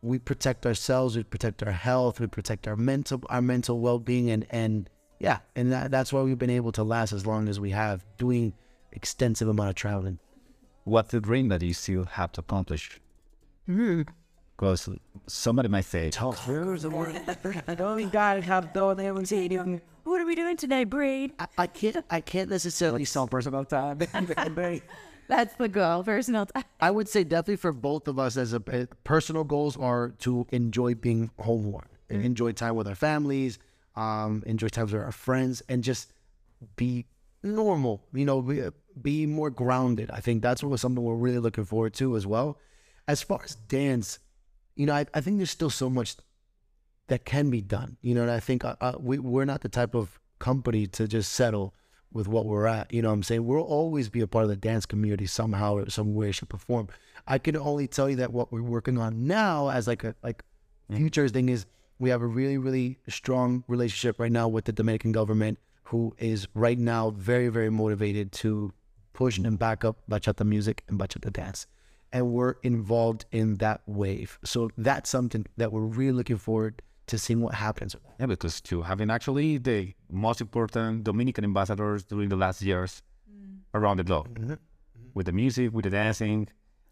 we 0.00 0.18
protect 0.18 0.66
ourselves, 0.66 1.16
we 1.16 1.22
protect 1.24 1.62
our 1.62 1.72
health, 1.72 2.20
we 2.20 2.26
protect 2.26 2.66
our 2.66 2.76
mental 2.76 3.22
our 3.28 3.42
mental 3.42 3.80
well 3.80 3.98
being, 3.98 4.30
and 4.30 4.46
and 4.50 4.88
yeah, 5.18 5.38
and 5.54 5.70
that, 5.72 5.90
that's 5.90 6.12
why 6.12 6.22
we've 6.22 6.38
been 6.38 6.50
able 6.50 6.72
to 6.72 6.82
last 6.82 7.12
as 7.12 7.26
long 7.26 7.48
as 7.48 7.60
we 7.60 7.70
have, 7.70 8.04
doing 8.18 8.54
extensive 8.92 9.48
amount 9.48 9.68
of 9.68 9.74
traveling. 9.74 10.18
What's 10.84 11.12
the 11.12 11.20
dream 11.20 11.48
that 11.48 11.62
you 11.62 11.74
still 11.74 12.04
have 12.04 12.32
to 12.32 12.40
accomplish? 12.40 13.00
Hmm. 13.66 14.02
Because 14.62 14.88
somebody 15.26 15.66
might 15.66 15.86
say, 15.86 16.10
Talk 16.10 16.38
I 16.48 17.74
know 17.74 17.96
you 17.96 18.08
gotta 18.08 18.42
have 18.42 18.72
though 18.72 18.94
they 18.94 19.10
would 19.10 19.26
say, 19.26 19.48
what 20.04 20.20
are 20.20 20.24
we 20.24 20.36
doing 20.36 20.56
today, 20.56 20.84
Braid? 20.84 21.32
I, 21.36 21.48
I 21.58 21.66
can't 21.66 21.96
I 22.08 22.20
can't 22.20 22.48
necessarily 22.48 23.04
some 23.04 23.26
personal 23.26 23.64
time. 23.64 23.98
That's 25.28 25.54
the 25.56 25.68
goal, 25.68 26.04
personal 26.04 26.46
time. 26.46 26.62
I 26.80 26.92
would 26.92 27.08
say 27.08 27.24
definitely 27.24 27.56
for 27.56 27.72
both 27.72 28.06
of 28.06 28.20
us 28.20 28.36
as 28.36 28.52
a 28.54 28.62
uh, 28.72 28.86
personal 29.02 29.42
goals 29.42 29.76
are 29.76 30.10
to 30.20 30.46
enjoy 30.52 30.94
being 30.94 31.32
home 31.40 31.64
more, 31.64 31.88
and 32.08 32.24
enjoy 32.24 32.52
time 32.52 32.76
with 32.76 32.86
our 32.86 32.94
families, 32.94 33.58
um, 33.96 34.44
enjoy 34.46 34.68
time 34.68 34.84
with 34.84 34.94
our 34.94 35.10
friends, 35.10 35.60
and 35.68 35.82
just 35.82 36.12
be 36.76 37.06
normal. 37.42 38.04
You 38.14 38.26
know, 38.26 38.40
be, 38.40 38.62
be 39.00 39.26
more 39.26 39.50
grounded. 39.50 40.12
I 40.12 40.20
think 40.20 40.40
that's 40.40 40.62
what 40.62 40.78
something 40.78 41.02
we're 41.02 41.16
really 41.16 41.40
looking 41.40 41.64
forward 41.64 41.94
to 41.94 42.14
as 42.14 42.28
well. 42.28 42.60
As 43.08 43.22
far 43.22 43.40
as 43.42 43.56
dance, 43.56 44.20
you 44.74 44.86
know, 44.86 44.94
I, 44.94 45.06
I 45.14 45.20
think 45.20 45.38
there's 45.38 45.50
still 45.50 45.70
so 45.70 45.90
much 45.90 46.16
that 47.08 47.24
can 47.24 47.50
be 47.50 47.60
done. 47.60 47.96
You 48.00 48.14
know, 48.14 48.22
and 48.22 48.30
I 48.30 48.40
think 48.40 48.64
uh, 48.64 48.76
uh, 48.80 48.94
we 48.98 49.18
we're 49.18 49.44
not 49.44 49.60
the 49.60 49.68
type 49.68 49.94
of 49.94 50.18
company 50.38 50.86
to 50.88 51.06
just 51.06 51.32
settle 51.32 51.74
with 52.12 52.28
what 52.28 52.46
we're 52.46 52.66
at. 52.66 52.92
You 52.92 53.02
know 53.02 53.08
what 53.08 53.14
I'm 53.14 53.22
saying? 53.22 53.46
We'll 53.46 53.60
always 53.60 54.08
be 54.08 54.20
a 54.20 54.26
part 54.26 54.44
of 54.44 54.48
the 54.50 54.56
dance 54.56 54.86
community 54.86 55.26
somehow 55.26 55.76
or 55.76 55.90
some 55.90 56.14
way, 56.14 56.32
shape, 56.32 56.54
or 56.54 56.58
form. 56.58 56.88
I 57.26 57.38
can 57.38 57.56
only 57.56 57.86
tell 57.86 58.10
you 58.10 58.16
that 58.16 58.32
what 58.32 58.52
we're 58.52 58.62
working 58.62 58.98
on 58.98 59.26
now 59.26 59.68
as 59.68 59.86
like 59.86 60.04
a 60.04 60.14
like 60.22 60.42
future 60.90 61.28
thing 61.28 61.48
is 61.48 61.66
we 61.98 62.10
have 62.10 62.22
a 62.22 62.26
really, 62.26 62.58
really 62.58 62.98
strong 63.08 63.64
relationship 63.68 64.18
right 64.18 64.32
now 64.32 64.48
with 64.48 64.64
the 64.64 64.72
Dominican 64.72 65.12
government 65.12 65.58
who 65.84 66.14
is 66.18 66.48
right 66.54 66.78
now 66.78 67.10
very, 67.10 67.48
very 67.48 67.70
motivated 67.70 68.32
to 68.32 68.72
push 69.12 69.38
and 69.38 69.58
back 69.58 69.84
up 69.84 69.98
bachata 70.10 70.44
music 70.44 70.82
and 70.88 70.98
bachata 70.98 71.32
dance. 71.32 71.66
And 72.12 72.30
we're 72.30 72.56
involved 72.62 73.24
in 73.32 73.56
that 73.56 73.80
wave. 73.86 74.38
So 74.44 74.70
that's 74.76 75.08
something 75.08 75.46
that 75.56 75.72
we're 75.72 75.80
really 75.80 76.12
looking 76.12 76.36
forward 76.36 76.82
to 77.06 77.18
seeing 77.18 77.40
what 77.40 77.54
happens. 77.54 77.96
Yeah, 78.20 78.26
because 78.26 78.60
to 78.62 78.82
having 78.82 79.10
actually 79.10 79.58
the 79.58 79.94
most 80.10 80.40
important 80.40 81.04
Dominican 81.04 81.44
ambassadors 81.44 82.04
during 82.04 82.28
the 82.28 82.36
last 82.36 82.62
years 82.62 83.02
mm. 83.30 83.58
around 83.74 83.96
the 83.96 84.04
globe, 84.04 84.28
mm-hmm. 84.28 84.52
Mm-hmm. 84.52 85.10
with 85.14 85.26
the 85.26 85.32
music, 85.32 85.72
with 85.72 85.84
the 85.84 85.90
dancing, 85.90 86.48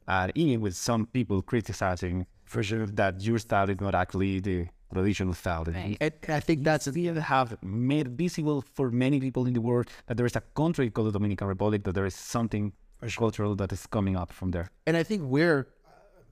and 0.08 0.32
even 0.34 0.60
with 0.60 0.74
some 0.74 1.06
people 1.06 1.42
criticizing 1.42 2.26
For 2.44 2.62
sure. 2.62 2.86
that 2.86 3.20
your 3.20 3.38
style 3.38 3.70
is 3.70 3.80
not 3.80 3.94
actually 3.94 4.40
the 4.40 4.66
traditional 4.92 5.34
style. 5.34 5.64
Right. 5.64 5.96
And 6.00 6.12
I 6.28 6.40
think 6.40 6.64
that's 6.64 6.88
we 6.88 7.04
have 7.04 7.56
made 7.62 8.08
visible 8.18 8.62
for 8.62 8.90
many 8.90 9.20
people 9.20 9.46
in 9.46 9.52
the 9.52 9.60
world 9.60 9.86
that 10.06 10.16
there 10.16 10.26
is 10.26 10.34
a 10.34 10.40
country 10.40 10.90
called 10.90 11.08
the 11.08 11.12
Dominican 11.12 11.46
Republic, 11.46 11.84
that 11.84 11.94
there 11.94 12.06
is 12.06 12.14
something 12.14 12.72
cultural 13.09 13.54
that 13.57 13.73
is 13.73 13.87
coming 13.87 14.16
up 14.16 14.33
from 14.33 14.50
there. 14.50 14.71
and 14.87 14.97
I 14.97 15.02
think 15.02 15.23
we're 15.25 15.69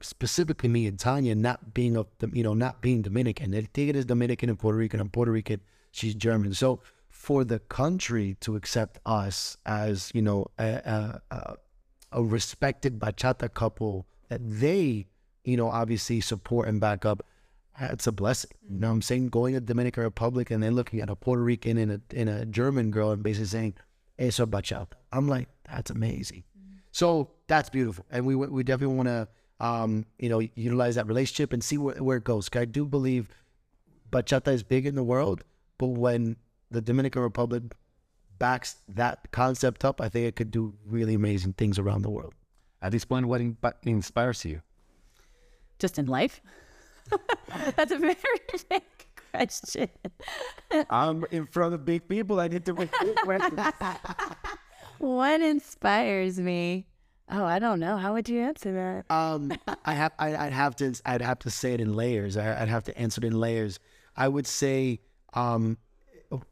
specifically 0.01 0.69
me 0.69 0.87
and 0.87 0.97
Tanja 0.97 1.35
not 1.35 1.73
being 1.73 1.97
a 1.97 2.05
you 2.33 2.43
know 2.43 2.53
not 2.53 2.81
being 2.81 3.01
Dominican. 3.01 3.53
El 3.53 3.63
Tigre 3.73 3.97
is 3.97 4.05
Dominican 4.05 4.49
and 4.49 4.59
Puerto 4.59 4.77
Rican. 4.77 4.99
I'm 4.99 5.09
Puerto 5.09 5.31
Rican. 5.31 5.61
She's 5.91 6.15
German. 6.15 6.53
So 6.53 6.81
for 7.09 7.43
the 7.43 7.59
country 7.59 8.37
to 8.41 8.55
accept 8.55 8.99
us 9.05 9.57
as 9.65 10.11
you 10.13 10.21
know 10.21 10.47
a 10.57 11.21
a, 11.31 11.55
a, 12.11 12.23
respected 12.23 12.99
bachata 12.99 13.53
couple 13.53 14.07
that 14.29 14.41
they 14.43 15.07
you 15.43 15.57
know 15.57 15.69
obviously 15.69 16.21
support 16.21 16.67
and 16.67 16.79
back 16.79 17.05
up. 17.05 17.25
It's 17.81 18.07
a 18.07 18.11
blessing. 18.11 18.51
You 18.69 18.79
know 18.79 18.91
I'm 18.91 19.01
saying? 19.01 19.29
Going 19.29 19.53
to 19.53 19.61
Dominican 19.61 20.03
Republic 20.03 20.51
and 20.51 20.61
then 20.61 20.75
looking 20.75 20.99
at 20.99 21.09
a 21.09 21.15
Puerto 21.15 21.41
Rican 21.41 21.77
and 21.77 21.91
a, 21.93 22.01
and 22.13 22.27
a 22.27 22.45
German 22.45 22.91
girl 22.91 23.11
and 23.11 23.23
basically 23.23 23.47
saying, 23.47 23.73
eso 24.17 24.45
bachata. 24.45 24.95
I'm 25.13 25.29
like, 25.29 25.47
that's 25.65 25.89
amazing. 25.89 26.43
So 26.99 27.29
that's 27.47 27.69
beautiful, 27.69 28.05
and 28.11 28.25
we 28.25 28.35
we 28.35 28.61
definitely 28.61 28.97
want 28.97 29.07
to 29.07 29.27
um, 29.65 30.05
you 30.17 30.27
know 30.27 30.41
utilize 30.55 30.95
that 30.95 31.07
relationship 31.07 31.53
and 31.53 31.63
see 31.63 31.77
where, 31.77 31.95
where 32.03 32.17
it 32.17 32.25
goes. 32.25 32.49
I 32.53 32.65
do 32.65 32.85
believe 32.85 33.29
bachata 34.11 34.51
is 34.51 34.63
big 34.63 34.85
in 34.85 34.95
the 34.95 35.03
world, 35.05 35.45
but 35.77 35.91
when 35.91 36.35
the 36.69 36.81
Dominican 36.81 37.21
Republic 37.21 37.63
backs 38.37 38.75
that 38.89 39.31
concept 39.31 39.85
up, 39.85 40.01
I 40.01 40.09
think 40.09 40.27
it 40.27 40.35
could 40.35 40.51
do 40.51 40.73
really 40.85 41.13
amazing 41.13 41.53
things 41.53 41.79
around 41.79 42.01
the 42.01 42.09
world. 42.09 42.33
At 42.81 42.91
this 42.91 43.05
point, 43.05 43.27
what 43.27 43.39
in- 43.39 43.55
inspires 43.83 44.43
you? 44.43 44.61
Just 45.79 45.99
in 45.99 46.05
life? 46.05 46.41
That's 47.77 47.93
a 47.93 47.97
very 47.97 48.15
big 48.69 48.83
question. 49.31 49.87
I'm 50.89 51.23
in 51.31 51.47
front 51.47 51.75
of 51.75 51.85
big 51.85 52.09
people. 52.09 52.41
I 52.41 52.49
need 52.49 52.65
to 52.65 52.73
make 52.73 52.91
questions. 53.23 53.57
What 54.99 55.39
inspires 55.39 56.37
me? 56.41 56.88
Oh, 57.31 57.45
I 57.45 57.59
don't 57.59 57.79
know. 57.79 57.97
How 57.97 58.13
would 58.13 58.27
you 58.27 58.41
answer 58.41 58.73
that? 58.73 59.13
Um, 59.13 59.51
I 59.85 59.93
have 59.93 60.13
I, 60.17 60.35
I'd 60.35 60.53
have 60.53 60.75
to 60.77 60.93
I'd 61.05 61.21
have 61.21 61.39
to 61.39 61.49
say 61.49 61.73
it 61.73 61.81
in 61.81 61.95
layers. 61.95 62.37
I, 62.37 62.61
I'd 62.61 62.67
have 62.67 62.83
to 62.85 62.97
answer 62.97 63.19
it 63.21 63.25
in 63.25 63.39
layers. 63.39 63.79
I 64.17 64.27
would 64.27 64.47
say, 64.47 64.99
um, 65.33 65.77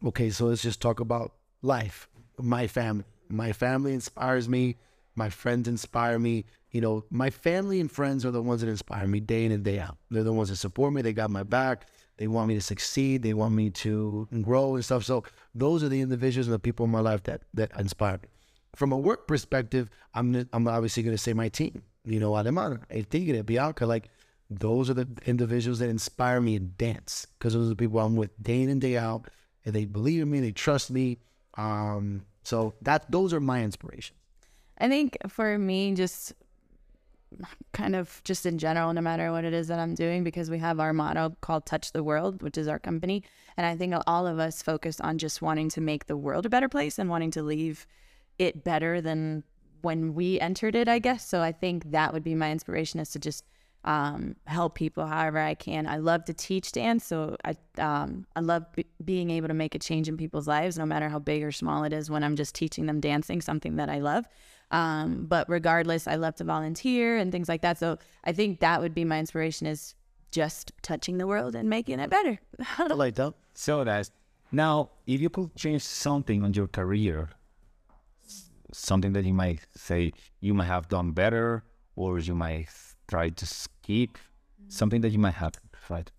okay, 0.06 0.30
so 0.30 0.46
let's 0.46 0.62
just 0.62 0.82
talk 0.82 1.00
about 1.00 1.34
life. 1.62 2.08
My 2.38 2.68
family, 2.68 3.06
my 3.28 3.52
family 3.52 3.94
inspires 3.94 4.48
me. 4.48 4.76
My 5.16 5.30
friends 5.30 5.68
inspire 5.68 6.20
me. 6.20 6.46
You 6.72 6.82
know, 6.82 7.06
my 7.10 7.32
family 7.32 7.80
and 7.80 7.92
friends 7.92 8.24
are 8.24 8.32
the 8.32 8.44
ones 8.44 8.62
that 8.62 8.70
inspire 8.70 9.08
me 9.08 9.20
day 9.20 9.46
in 9.46 9.52
and 9.52 9.64
day 9.64 9.80
out. 9.80 9.98
They're 10.12 10.24
the 10.24 10.34
ones 10.34 10.50
that 10.50 10.58
support 10.58 10.94
me. 10.94 11.02
They 11.02 11.14
got 11.14 11.32
my 11.32 11.44
back. 11.44 11.88
They 12.18 12.28
want 12.28 12.50
me 12.50 12.56
to 12.56 12.62
succeed. 12.62 13.24
They 13.24 13.34
want 13.34 13.56
me 13.56 13.72
to 13.72 14.28
grow 14.44 14.76
and 14.76 14.86
stuff. 14.86 15.04
So 15.06 15.24
those 15.56 15.84
are 15.84 15.90
the 15.90 16.02
individuals 16.02 16.48
and 16.48 16.54
the 16.54 16.60
people 16.60 16.86
in 16.86 16.92
my 16.92 17.00
life 17.00 17.24
that 17.24 17.42
that 17.56 17.72
inspire 17.80 18.20
me. 18.22 18.30
From 18.78 18.92
a 18.92 18.98
work 18.98 19.28
perspective, 19.28 19.90
I'm 20.14 20.48
I'm 20.54 20.68
obviously 20.68 21.02
going 21.04 21.16
to 21.16 21.22
say 21.22 21.34
my 21.34 21.50
team. 21.50 21.82
You 22.06 22.20
know, 22.20 22.32
Alemana, 22.32 22.84
El 22.92 23.04
Tigre, 23.04 23.44
Bianca, 23.44 23.86
like 23.86 24.10
those 24.50 24.90
are 24.90 24.94
the 24.94 25.08
individuals 25.26 25.80
that 25.80 25.90
inspire 25.90 26.40
me 26.40 26.60
to 26.60 26.66
dance 26.66 27.26
because 27.38 27.54
those 27.54 27.66
are 27.66 27.70
the 27.70 27.76
people 27.76 28.00
I'm 28.00 28.16
with 28.16 28.32
day 28.42 28.62
in 28.62 28.70
and 28.70 28.80
day 28.80 28.96
out, 28.96 29.30
and 29.66 29.74
they 29.74 29.86
believe 29.86 30.22
in 30.22 30.30
me, 30.30 30.40
they 30.40 30.52
trust 30.52 30.92
me. 30.92 31.18
Um, 31.56 32.24
so 32.44 32.76
that 32.84 33.12
those 33.12 33.34
are 33.34 33.40
my 33.40 33.64
inspirations. 33.64 34.20
I 34.78 34.88
think 34.88 35.18
for 35.28 35.58
me, 35.58 35.96
just 35.96 36.34
kind 37.74 37.96
of 37.96 38.22
just 38.24 38.46
in 38.46 38.60
general, 38.60 38.94
no 38.94 39.02
matter 39.02 39.32
what 39.32 39.44
it 39.44 39.54
is 39.54 39.68
that 39.70 39.80
I'm 39.80 39.96
doing, 39.96 40.24
because 40.24 40.52
we 40.52 40.60
have 40.60 40.80
our 40.80 40.94
motto 40.94 41.36
called 41.42 41.66
Touch 41.66 41.94
the 41.94 42.04
World, 42.04 42.44
which 42.44 42.60
is 42.60 42.68
our 42.68 42.80
company. 42.80 43.24
And 43.58 43.66
I 43.66 43.76
think 43.76 43.96
all 44.06 44.28
of 44.28 44.38
us 44.38 44.62
focus 44.62 45.02
on 45.02 45.18
just 45.18 45.42
wanting 45.42 45.70
to 45.70 45.82
make 45.82 46.06
the 46.06 46.16
world 46.16 46.46
a 46.46 46.50
better 46.50 46.70
place 46.70 47.00
and 47.00 47.10
wanting 47.10 47.32
to 47.32 47.42
leave 47.42 47.88
it 48.40 48.64
better 48.64 49.02
than 49.02 49.44
when 49.82 50.14
we 50.14 50.40
entered 50.40 50.76
it, 50.76 50.88
I 50.88 51.00
guess. 51.00 51.28
So 51.28 51.42
I 51.42 51.52
think 51.52 51.92
that 51.92 52.14
would 52.14 52.24
be 52.24 52.36
my 52.36 52.52
inspiration 52.52 53.00
is 53.00 53.10
to 53.12 53.20
just 53.20 53.44
um, 53.84 54.36
help 54.46 54.76
people 54.76 55.06
however 55.06 55.40
I 55.40 55.54
can. 55.54 55.88
I 55.88 55.98
love 55.98 56.26
to 56.26 56.34
teach 56.34 56.72
dance, 56.74 57.06
so 57.06 57.38
I 57.46 57.56
um, 57.82 58.26
I 58.36 58.42
love 58.42 58.66
b- 58.76 58.86
being 59.04 59.30
able 59.30 59.48
to 59.48 59.54
make 59.54 59.76
a 59.76 59.80
change 59.80 60.10
in 60.10 60.18
people's 60.18 60.48
lives, 60.48 60.78
no 60.78 60.86
matter 60.86 61.08
how 61.08 61.20
big 61.20 61.44
or 61.44 61.52
small 61.52 61.84
it 61.84 61.94
is. 61.94 62.10
When 62.10 62.24
I'm 62.24 62.36
just 62.36 62.54
teaching 62.54 62.86
them 62.86 63.00
dancing, 63.00 63.40
something 63.40 63.78
that 63.78 63.90
I 63.90 64.00
love. 64.00 64.26
Um, 64.72 65.26
but 65.28 65.48
regardless, 65.48 66.08
I 66.08 66.16
love 66.16 66.36
to 66.36 66.44
volunteer 66.44 67.16
and 67.16 67.32
things 67.32 67.48
like 67.48 67.62
that. 67.62 67.78
So 67.78 67.98
I 68.26 68.34
think 68.34 68.60
that 68.60 68.82
would 68.82 68.94
be 68.94 69.06
my 69.06 69.20
inspiration 69.20 69.68
is 69.68 69.96
just 70.32 70.74
touching 70.82 71.18
the 71.18 71.28
world 71.28 71.56
and 71.56 71.70
making 71.70 72.00
it 72.02 72.10
better. 72.10 72.40
I 72.78 72.88
like 72.94 73.16
that. 73.16 73.34
So 73.54 73.86
that's 73.86 74.12
now, 74.52 74.90
if 75.06 75.22
you 75.22 75.30
could 75.30 75.56
change 75.56 75.84
something 75.84 76.44
on 76.44 76.54
your 76.54 76.68
career, 76.68 77.30
something 78.72 79.14
that 79.14 79.26
you 79.26 79.34
might 79.34 79.60
say 79.76 80.12
you 80.40 80.54
might 80.54 80.66
have 80.66 80.88
done 80.90 81.12
better, 81.12 81.64
or 81.96 82.20
you 82.20 82.36
might 82.36 82.70
try 83.08 83.30
to 83.30 83.46
skip, 83.46 84.18
something 84.68 85.02
that 85.02 85.10
you 85.10 85.20
might 85.20 85.36
have 85.36 85.54
tried. 85.86 86.12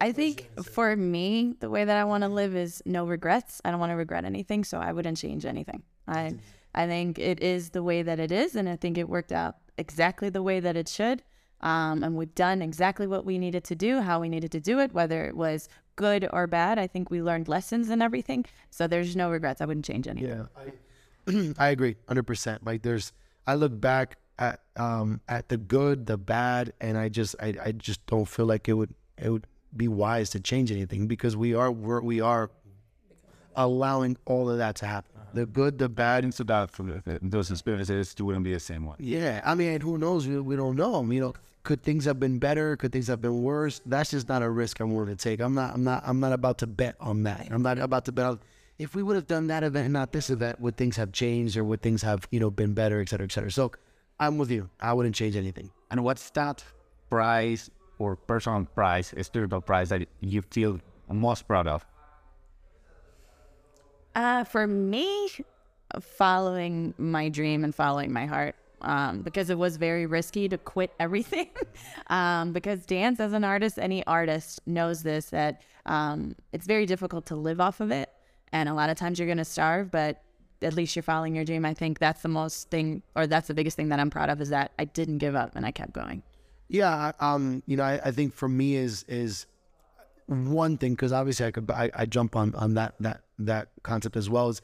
I 0.00 0.12
think 0.12 0.48
for 0.62 0.96
me, 0.96 1.54
the 1.60 1.68
way 1.68 1.84
that 1.84 1.96
I 1.96 2.04
want 2.04 2.22
to 2.22 2.28
live 2.28 2.56
is 2.56 2.82
no 2.86 3.06
regrets. 3.06 3.60
I 3.64 3.70
don't 3.70 3.80
want 3.80 3.90
to 3.90 3.96
regret 3.96 4.24
anything, 4.24 4.64
so 4.64 4.78
I 4.78 4.92
wouldn't 4.92 5.18
change 5.18 5.44
anything. 5.44 5.82
I 6.06 6.34
I 6.74 6.86
think 6.86 7.18
it 7.18 7.42
is 7.42 7.70
the 7.70 7.82
way 7.82 8.02
that 8.02 8.20
it 8.20 8.30
is, 8.30 8.54
and 8.54 8.68
I 8.68 8.76
think 8.76 8.98
it 8.98 9.08
worked 9.08 9.32
out 9.32 9.56
exactly 9.76 10.28
the 10.28 10.42
way 10.42 10.60
that 10.60 10.76
it 10.76 10.88
should. 10.88 11.22
Um, 11.60 12.04
and 12.04 12.16
we've 12.16 12.34
done 12.34 12.62
exactly 12.62 13.06
what 13.06 13.24
we 13.24 13.36
needed 13.36 13.64
to 13.64 13.74
do, 13.74 14.00
how 14.00 14.20
we 14.20 14.28
needed 14.28 14.52
to 14.52 14.60
do 14.60 14.78
it, 14.78 14.92
whether 14.92 15.24
it 15.24 15.36
was 15.36 15.68
good 15.96 16.28
or 16.32 16.46
bad. 16.46 16.78
I 16.78 16.86
think 16.86 17.10
we 17.10 17.20
learned 17.20 17.48
lessons 17.48 17.88
and 17.90 18.00
everything. 18.00 18.44
So 18.70 18.86
there's 18.86 19.16
no 19.16 19.28
regrets. 19.28 19.60
I 19.60 19.64
wouldn't 19.64 19.84
change 19.84 20.06
anything. 20.06 20.30
Yeah, 20.30 20.44
I, 20.56 20.72
I 21.58 21.68
agree, 21.68 21.96
hundred 22.06 22.24
percent. 22.24 22.64
Like 22.64 22.82
there's, 22.82 23.12
I 23.46 23.54
look 23.54 23.78
back 23.80 24.16
at 24.38 24.60
um 24.76 25.20
at 25.28 25.48
the 25.48 25.56
good, 25.56 26.06
the 26.06 26.16
bad, 26.16 26.72
and 26.80 26.96
I 26.96 27.08
just 27.08 27.34
I, 27.40 27.54
I 27.64 27.72
just 27.72 28.04
don't 28.06 28.26
feel 28.26 28.46
like 28.46 28.68
it 28.68 28.74
would 28.74 28.94
it 29.16 29.30
would 29.30 29.46
be 29.76 29.88
wise 29.88 30.30
to 30.30 30.40
change 30.40 30.70
anything 30.72 31.06
because 31.06 31.36
we 31.36 31.54
are 31.54 31.70
we're, 31.70 32.00
we 32.00 32.20
are 32.20 32.50
allowing 33.56 34.16
all 34.24 34.48
of 34.48 34.58
that 34.58 34.76
to 34.76 34.86
happen. 34.86 35.10
The 35.34 35.44
good, 35.44 35.78
the 35.78 35.88
bad, 35.90 36.24
And 36.24 36.32
so 36.32 36.42
that 36.44 36.70
for 36.70 36.84
the- 36.84 37.18
those 37.20 37.50
experiences, 37.50 38.14
you 38.18 38.24
wouldn't 38.24 38.44
be 38.44 38.52
the 38.54 38.60
same 38.60 38.86
one. 38.86 38.96
Yeah, 38.98 39.42
I 39.44 39.54
mean, 39.54 39.80
who 39.80 39.98
knows? 39.98 40.26
We, 40.26 40.40
we 40.40 40.56
don't 40.56 40.74
know. 40.76 41.02
You 41.10 41.20
know, 41.20 41.34
could 41.64 41.82
things 41.82 42.06
have 42.06 42.18
been 42.18 42.38
better? 42.38 42.76
Could 42.76 42.92
things 42.92 43.08
have 43.08 43.20
been 43.20 43.42
worse? 43.42 43.80
That's 43.84 44.10
just 44.10 44.28
not 44.28 44.42
a 44.42 44.48
risk 44.48 44.80
I'm 44.80 44.94
willing 44.94 45.14
to 45.14 45.22
take. 45.22 45.40
I'm 45.40 45.54
not. 45.54 45.74
I'm 45.74 45.84
not. 45.84 46.02
I'm 46.06 46.18
not 46.18 46.32
about 46.32 46.58
to 46.58 46.66
bet 46.66 46.96
on 46.98 47.24
that. 47.24 47.48
I'm 47.50 47.62
not 47.62 47.78
about 47.78 48.06
to 48.06 48.12
bet 48.12 48.24
on. 48.24 48.40
If 48.78 48.94
we 48.94 49.02
would 49.02 49.16
have 49.16 49.26
done 49.26 49.48
that 49.48 49.64
event 49.64 49.86
and 49.86 49.92
not 49.92 50.12
this 50.12 50.30
event, 50.30 50.60
would 50.60 50.76
things 50.76 50.96
have 50.96 51.12
changed 51.12 51.56
or 51.56 51.64
would 51.64 51.82
things 51.82 52.02
have 52.02 52.28
you 52.30 52.38
know 52.38 52.50
been 52.50 52.74
better, 52.74 53.00
et 53.00 53.08
cetera, 53.08 53.24
et 53.24 53.32
cetera? 53.32 53.50
So, 53.50 53.72
I'm 54.20 54.38
with 54.38 54.50
you. 54.50 54.68
I 54.80 54.92
wouldn't 54.92 55.14
change 55.14 55.36
anything. 55.36 55.70
And 55.90 56.04
what's 56.04 56.30
that 56.30 56.64
prize 57.10 57.70
or 57.98 58.16
personal 58.16 58.64
prize, 58.64 59.12
a 59.16 59.24
spiritual 59.24 59.60
prize 59.60 59.88
that 59.88 60.08
you 60.20 60.42
feel 60.42 60.80
most 61.10 61.46
proud 61.46 61.66
of? 61.66 61.84
Uh, 64.14 64.44
for 64.44 64.66
me, 64.66 65.28
following 66.00 66.94
my 66.98 67.28
dream 67.28 67.64
and 67.64 67.74
following 67.74 68.12
my 68.12 68.26
heart. 68.26 68.54
Um, 68.80 69.22
because 69.22 69.50
it 69.50 69.58
was 69.58 69.76
very 69.76 70.06
risky 70.06 70.48
to 70.48 70.56
quit 70.56 70.92
everything. 71.00 71.48
um, 72.06 72.52
because 72.52 72.86
dance 72.86 73.18
as 73.18 73.32
an 73.32 73.42
artist, 73.42 73.76
any 73.76 74.06
artist 74.06 74.60
knows 74.66 75.02
this 75.02 75.30
that 75.30 75.62
um, 75.86 76.36
it's 76.52 76.64
very 76.66 76.86
difficult 76.86 77.26
to 77.26 77.34
live 77.36 77.60
off 77.60 77.80
of 77.80 77.90
it. 77.90 78.08
And 78.52 78.68
a 78.68 78.74
lot 78.74 78.90
of 78.90 78.96
times 78.96 79.18
you're 79.18 79.26
going 79.26 79.38
to 79.38 79.44
starve, 79.44 79.90
but 79.90 80.22
at 80.62 80.74
least 80.74 80.96
you're 80.96 81.02
following 81.02 81.34
your 81.34 81.44
dream. 81.44 81.64
I 81.64 81.74
think 81.74 81.98
that's 81.98 82.22
the 82.22 82.28
most 82.28 82.70
thing, 82.70 83.02
or 83.14 83.26
that's 83.26 83.48
the 83.48 83.54
biggest 83.54 83.76
thing 83.76 83.88
that 83.90 84.00
I'm 84.00 84.10
proud 84.10 84.30
of 84.30 84.40
is 84.40 84.50
that 84.50 84.72
I 84.78 84.84
didn't 84.84 85.18
give 85.18 85.34
up 85.34 85.52
and 85.54 85.64
I 85.64 85.70
kept 85.70 85.92
going. 85.92 86.22
Yeah, 86.68 87.12
um, 87.20 87.62
you 87.66 87.76
know, 87.76 87.84
I, 87.84 88.00
I 88.04 88.10
think 88.10 88.34
for 88.34 88.48
me 88.48 88.76
is 88.76 89.04
is 89.08 89.46
one 90.26 90.76
thing 90.76 90.92
because 90.92 91.12
obviously 91.12 91.46
I 91.46 91.50
could 91.50 91.70
I, 91.70 91.90
I 91.94 92.04
jump 92.04 92.36
on 92.36 92.54
on 92.54 92.74
that 92.74 92.94
that 93.00 93.22
that 93.38 93.68
concept 93.82 94.16
as 94.16 94.28
well. 94.28 94.50
Is 94.50 94.60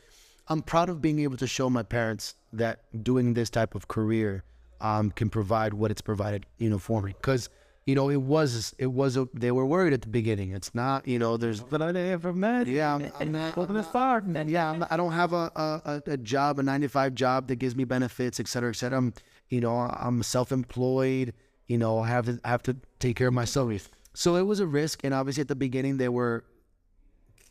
I'm 0.49 0.61
proud 0.61 0.91
of 0.91 1.01
being 1.01 1.21
able 1.21 1.39
to 1.39 1.47
show 1.47 1.71
my 1.71 1.83
parents 1.83 2.35
that 2.53 2.81
doing 3.03 3.33
this 3.35 3.49
type 3.49 3.75
of 3.75 3.89
career 3.89 4.45
um, 4.81 5.11
can 5.11 5.31
provide 5.31 5.73
what 5.73 5.91
it's 5.91 6.03
provided, 6.03 6.45
you 6.59 6.69
know, 6.69 6.79
for 6.79 7.01
me. 7.01 7.13
Because 7.13 7.49
you 7.87 7.95
know, 7.95 8.09
it 8.09 8.21
was 8.21 8.75
it 8.79 8.87
was 8.87 9.17
a, 9.17 9.29
they 9.35 9.51
were 9.51 9.67
worried 9.67 9.93
at 9.93 10.03
the 10.03 10.09
beginning. 10.09 10.53
It's 10.53 10.75
not, 10.75 11.07
you 11.07 11.19
know, 11.19 11.37
there's 11.37 11.61
but 11.61 11.83
I 11.83 11.91
ever 11.95 12.33
met. 12.33 12.67
yeah, 12.67 12.95
I'm, 12.95 13.03
I'm 13.21 13.33
not. 13.33 13.55
Not- 13.85 13.93
and 14.41 14.51
yeah, 14.51 14.71
I'm 14.71 14.79
not, 14.79 14.91
I 14.93 14.97
don't 14.97 15.13
have 15.13 15.33
a, 15.33 15.51
a, 15.55 16.03
a- 16.07 16.17
job, 16.17 16.59
a 16.59 16.63
nine 16.63 16.81
to 16.81 16.89
five 16.89 17.15
job 17.15 17.49
that 17.49 17.57
gives 17.57 17.77
me 17.77 17.85
benefits, 17.85 18.41
et 18.41 18.49
cetera, 18.49 18.71
et 18.71 18.77
cetera. 18.77 18.97
I'm, 18.99 19.13
you 19.51 19.61
know, 19.61 19.77
I'm 19.77 20.23
self-employed. 20.23 21.35
You 21.67 21.79
know, 21.79 21.99
I 21.99 22.09
have 22.09 22.27
to 22.27 22.41
I 22.45 22.49
have 22.51 22.63
to 22.65 22.77
take 22.99 23.17
care 23.17 23.29
of 23.29 23.35
myself. 23.35 23.91
So 24.15 24.37
it 24.37 24.43
was 24.43 24.61
a 24.61 24.67
risk, 24.67 25.05
and 25.05 25.13
obviously 25.13 25.41
at 25.43 25.49
the 25.49 25.55
beginning 25.57 25.97
they 25.99 26.09
were, 26.09 26.45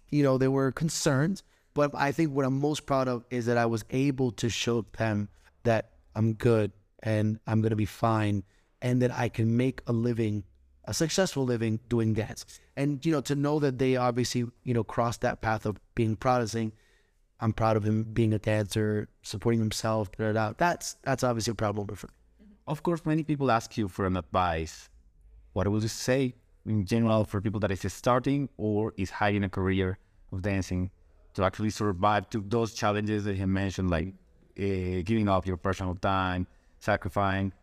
you 0.09 0.23
know, 0.23 0.37
they 0.37 0.47
were 0.47 0.71
concerned. 0.71 1.41
But 1.73 1.91
I 1.95 2.11
think 2.11 2.31
what 2.31 2.45
I'm 2.45 2.59
most 2.59 2.85
proud 2.85 3.07
of 3.07 3.25
is 3.31 3.47
that 3.47 3.57
I 3.57 3.65
was 3.65 3.83
able 3.89 4.31
to 4.33 4.49
show 4.49 4.85
them 4.97 5.29
that 5.63 5.89
I'm 6.15 6.33
good 6.33 6.71
and 7.01 7.39
I'm 7.47 7.61
gonna 7.61 7.75
be 7.75 7.85
fine, 7.85 8.43
and 8.83 9.01
that 9.01 9.11
I 9.11 9.29
can 9.29 9.57
make 9.57 9.81
a 9.87 9.93
living, 9.93 10.43
a 10.85 10.93
successful 10.93 11.45
living 11.45 11.79
doing 11.89 12.13
dance. 12.13 12.45
And 12.75 13.03
you 13.03 13.13
know, 13.13 13.21
to 13.21 13.35
know 13.35 13.57
that 13.59 13.79
they 13.79 13.95
obviously 13.95 14.45
you 14.63 14.73
know 14.75 14.83
crossed 14.83 15.21
that 15.21 15.41
path 15.41 15.65
of 15.65 15.79
being 15.95 16.17
saying, 16.45 16.73
I'm 17.39 17.53
proud 17.53 17.77
of 17.77 17.83
him 17.83 18.03
being 18.03 18.33
a 18.33 18.39
dancer, 18.39 19.09
supporting 19.23 19.59
himself. 19.59 20.11
Da, 20.11 20.25
da, 20.25 20.33
da. 20.33 20.53
That's 20.57 20.97
that's 21.03 21.23
obviously 21.23 21.51
a 21.51 21.55
proud 21.55 21.75
moment 21.75 21.97
for 21.97 22.07
me. 22.07 22.13
Of 22.67 22.83
course, 22.83 23.05
many 23.05 23.23
people 23.23 23.49
ask 23.49 23.77
you 23.77 23.87
for 23.87 24.05
an 24.05 24.17
advice. 24.17 24.89
What 25.53 25.67
would 25.67 25.81
you 25.81 25.87
say 25.89 26.35
in 26.65 26.85
general 26.85 27.23
for 27.25 27.41
people 27.41 27.59
that 27.61 27.71
is 27.71 27.93
starting 27.93 28.49
or 28.57 28.93
is 28.97 29.09
hiding 29.09 29.43
a 29.43 29.49
career 29.49 29.97
of 30.31 30.41
dancing 30.41 30.91
to 31.35 31.43
actually 31.43 31.69
survive 31.69 32.29
to 32.29 32.43
those 32.47 32.73
challenges 32.73 33.23
that 33.25 33.35
you 33.35 33.47
mentioned, 33.47 33.89
like 33.89 34.13
uh, 34.57 35.01
giving 35.03 35.27
up 35.27 35.45
your 35.45 35.57
personal 35.57 35.95
time, 35.95 36.47
sacrificing 36.79 37.53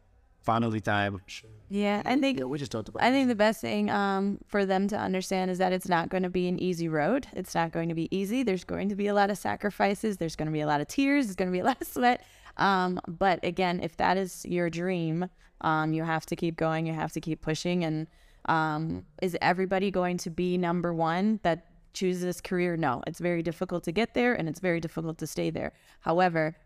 family 0.42 0.80
time? 0.80 1.20
Yeah, 1.68 2.02
I 2.04 2.16
think 2.16 2.38
Yeah, 2.38 2.44
we 2.44 2.58
just 2.58 2.72
talked 2.72 2.88
about. 2.88 3.02
I 3.02 3.10
think 3.10 3.28
the 3.28 3.34
best 3.34 3.60
thing 3.60 3.90
um, 3.90 4.38
for 4.48 4.66
them 4.66 4.88
to 4.88 4.96
understand 4.96 5.50
is 5.50 5.58
that 5.58 5.72
it's 5.72 5.88
not 5.88 6.08
going 6.08 6.24
to 6.24 6.30
be 6.30 6.48
an 6.48 6.58
easy 6.58 6.88
road. 6.88 7.28
It's 7.32 7.54
not 7.54 7.72
going 7.72 7.88
to 7.88 7.94
be 7.94 8.08
easy. 8.16 8.42
There's 8.42 8.64
going 8.64 8.88
to 8.88 8.96
be 8.96 9.06
a 9.06 9.14
lot 9.14 9.30
of 9.30 9.38
sacrifices. 9.38 10.16
There's 10.16 10.36
going 10.36 10.46
to 10.46 10.52
be 10.52 10.60
a 10.60 10.66
lot 10.66 10.80
of 10.80 10.88
tears. 10.88 11.26
There's 11.26 11.36
going 11.36 11.48
to 11.48 11.52
be 11.52 11.60
a 11.60 11.64
lot 11.64 11.80
of 11.80 11.86
sweat. 11.86 12.24
Um, 12.56 13.00
but 13.06 13.40
again, 13.44 13.80
if 13.80 13.96
that 13.98 14.16
is 14.16 14.44
your 14.44 14.68
dream, 14.68 15.28
um, 15.60 15.92
you 15.92 16.02
have 16.02 16.26
to 16.26 16.36
keep 16.36 16.56
going. 16.56 16.86
You 16.86 16.94
have 16.94 17.12
to 17.12 17.20
keep 17.20 17.40
pushing. 17.40 17.84
And 17.84 18.08
um, 18.46 19.04
is 19.22 19.36
everybody 19.40 19.90
going 19.90 20.16
to 20.18 20.30
be 20.30 20.58
number 20.58 20.92
one 20.92 21.40
that 21.42 21.66
chooses 21.92 22.22
this 22.22 22.40
career? 22.40 22.76
No, 22.76 23.02
it's 23.06 23.20
very 23.20 23.42
difficult 23.42 23.84
to 23.84 23.92
get 23.92 24.14
there 24.14 24.34
and 24.34 24.48
it's 24.48 24.60
very 24.60 24.80
difficult 24.80 25.18
to 25.18 25.26
stay 25.26 25.50
there. 25.50 25.72
However, 26.00 26.56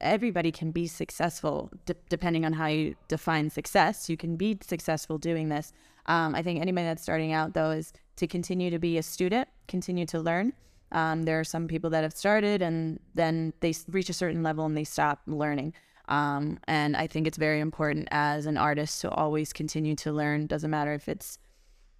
everybody 0.00 0.52
can 0.52 0.70
be 0.70 0.86
successful 0.86 1.70
d- 1.86 1.94
depending 2.08 2.44
on 2.44 2.52
how 2.52 2.66
you 2.66 2.94
define 3.08 3.50
success. 3.50 4.08
You 4.08 4.16
can 4.16 4.36
be 4.36 4.58
successful 4.66 5.18
doing 5.18 5.48
this. 5.48 5.72
Um, 6.06 6.34
I 6.34 6.42
think 6.42 6.60
anybody 6.60 6.86
that's 6.86 7.02
starting 7.02 7.32
out, 7.32 7.54
though, 7.54 7.70
is 7.70 7.92
to 8.16 8.26
continue 8.26 8.70
to 8.70 8.78
be 8.78 8.98
a 8.98 9.02
student, 9.02 9.48
continue 9.68 10.06
to 10.06 10.20
learn. 10.20 10.52
Um, 10.90 11.24
there 11.24 11.38
are 11.38 11.44
some 11.44 11.68
people 11.68 11.90
that 11.90 12.02
have 12.02 12.14
started 12.14 12.62
and 12.62 12.98
then 13.14 13.52
they 13.60 13.74
reach 13.88 14.08
a 14.08 14.14
certain 14.14 14.42
level 14.42 14.64
and 14.64 14.76
they 14.76 14.84
stop 14.84 15.20
learning. 15.26 15.74
Um, 16.08 16.58
and 16.66 16.96
I 16.96 17.06
think 17.06 17.26
it's 17.26 17.36
very 17.36 17.60
important 17.60 18.08
as 18.10 18.46
an 18.46 18.56
artist 18.56 19.02
to 19.02 19.10
always 19.10 19.52
continue 19.52 19.94
to 19.96 20.12
learn. 20.12 20.46
Doesn't 20.46 20.70
matter 20.70 20.94
if 20.94 21.08
it's 21.08 21.38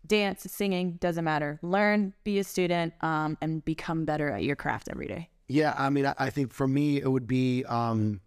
dance, 0.06 0.46
singing, 0.50 0.92
doesn't 0.92 1.24
matter. 1.24 1.58
Learn, 1.62 2.14
be 2.24 2.38
a 2.38 2.44
student, 2.44 2.94
um, 3.02 3.36
and 3.42 3.62
become 3.64 4.06
better 4.06 4.30
at 4.30 4.42
your 4.42 4.56
craft 4.56 4.88
every 4.90 5.06
day. 5.06 5.28
Yeah, 5.48 5.74
I 5.76 5.88
mean, 5.90 6.06
I, 6.06 6.14
I 6.18 6.30
think 6.30 6.52
for 6.52 6.68
me 6.68 6.98
it 6.98 7.10
would 7.10 7.26
be 7.26 7.64
um, 7.64 8.20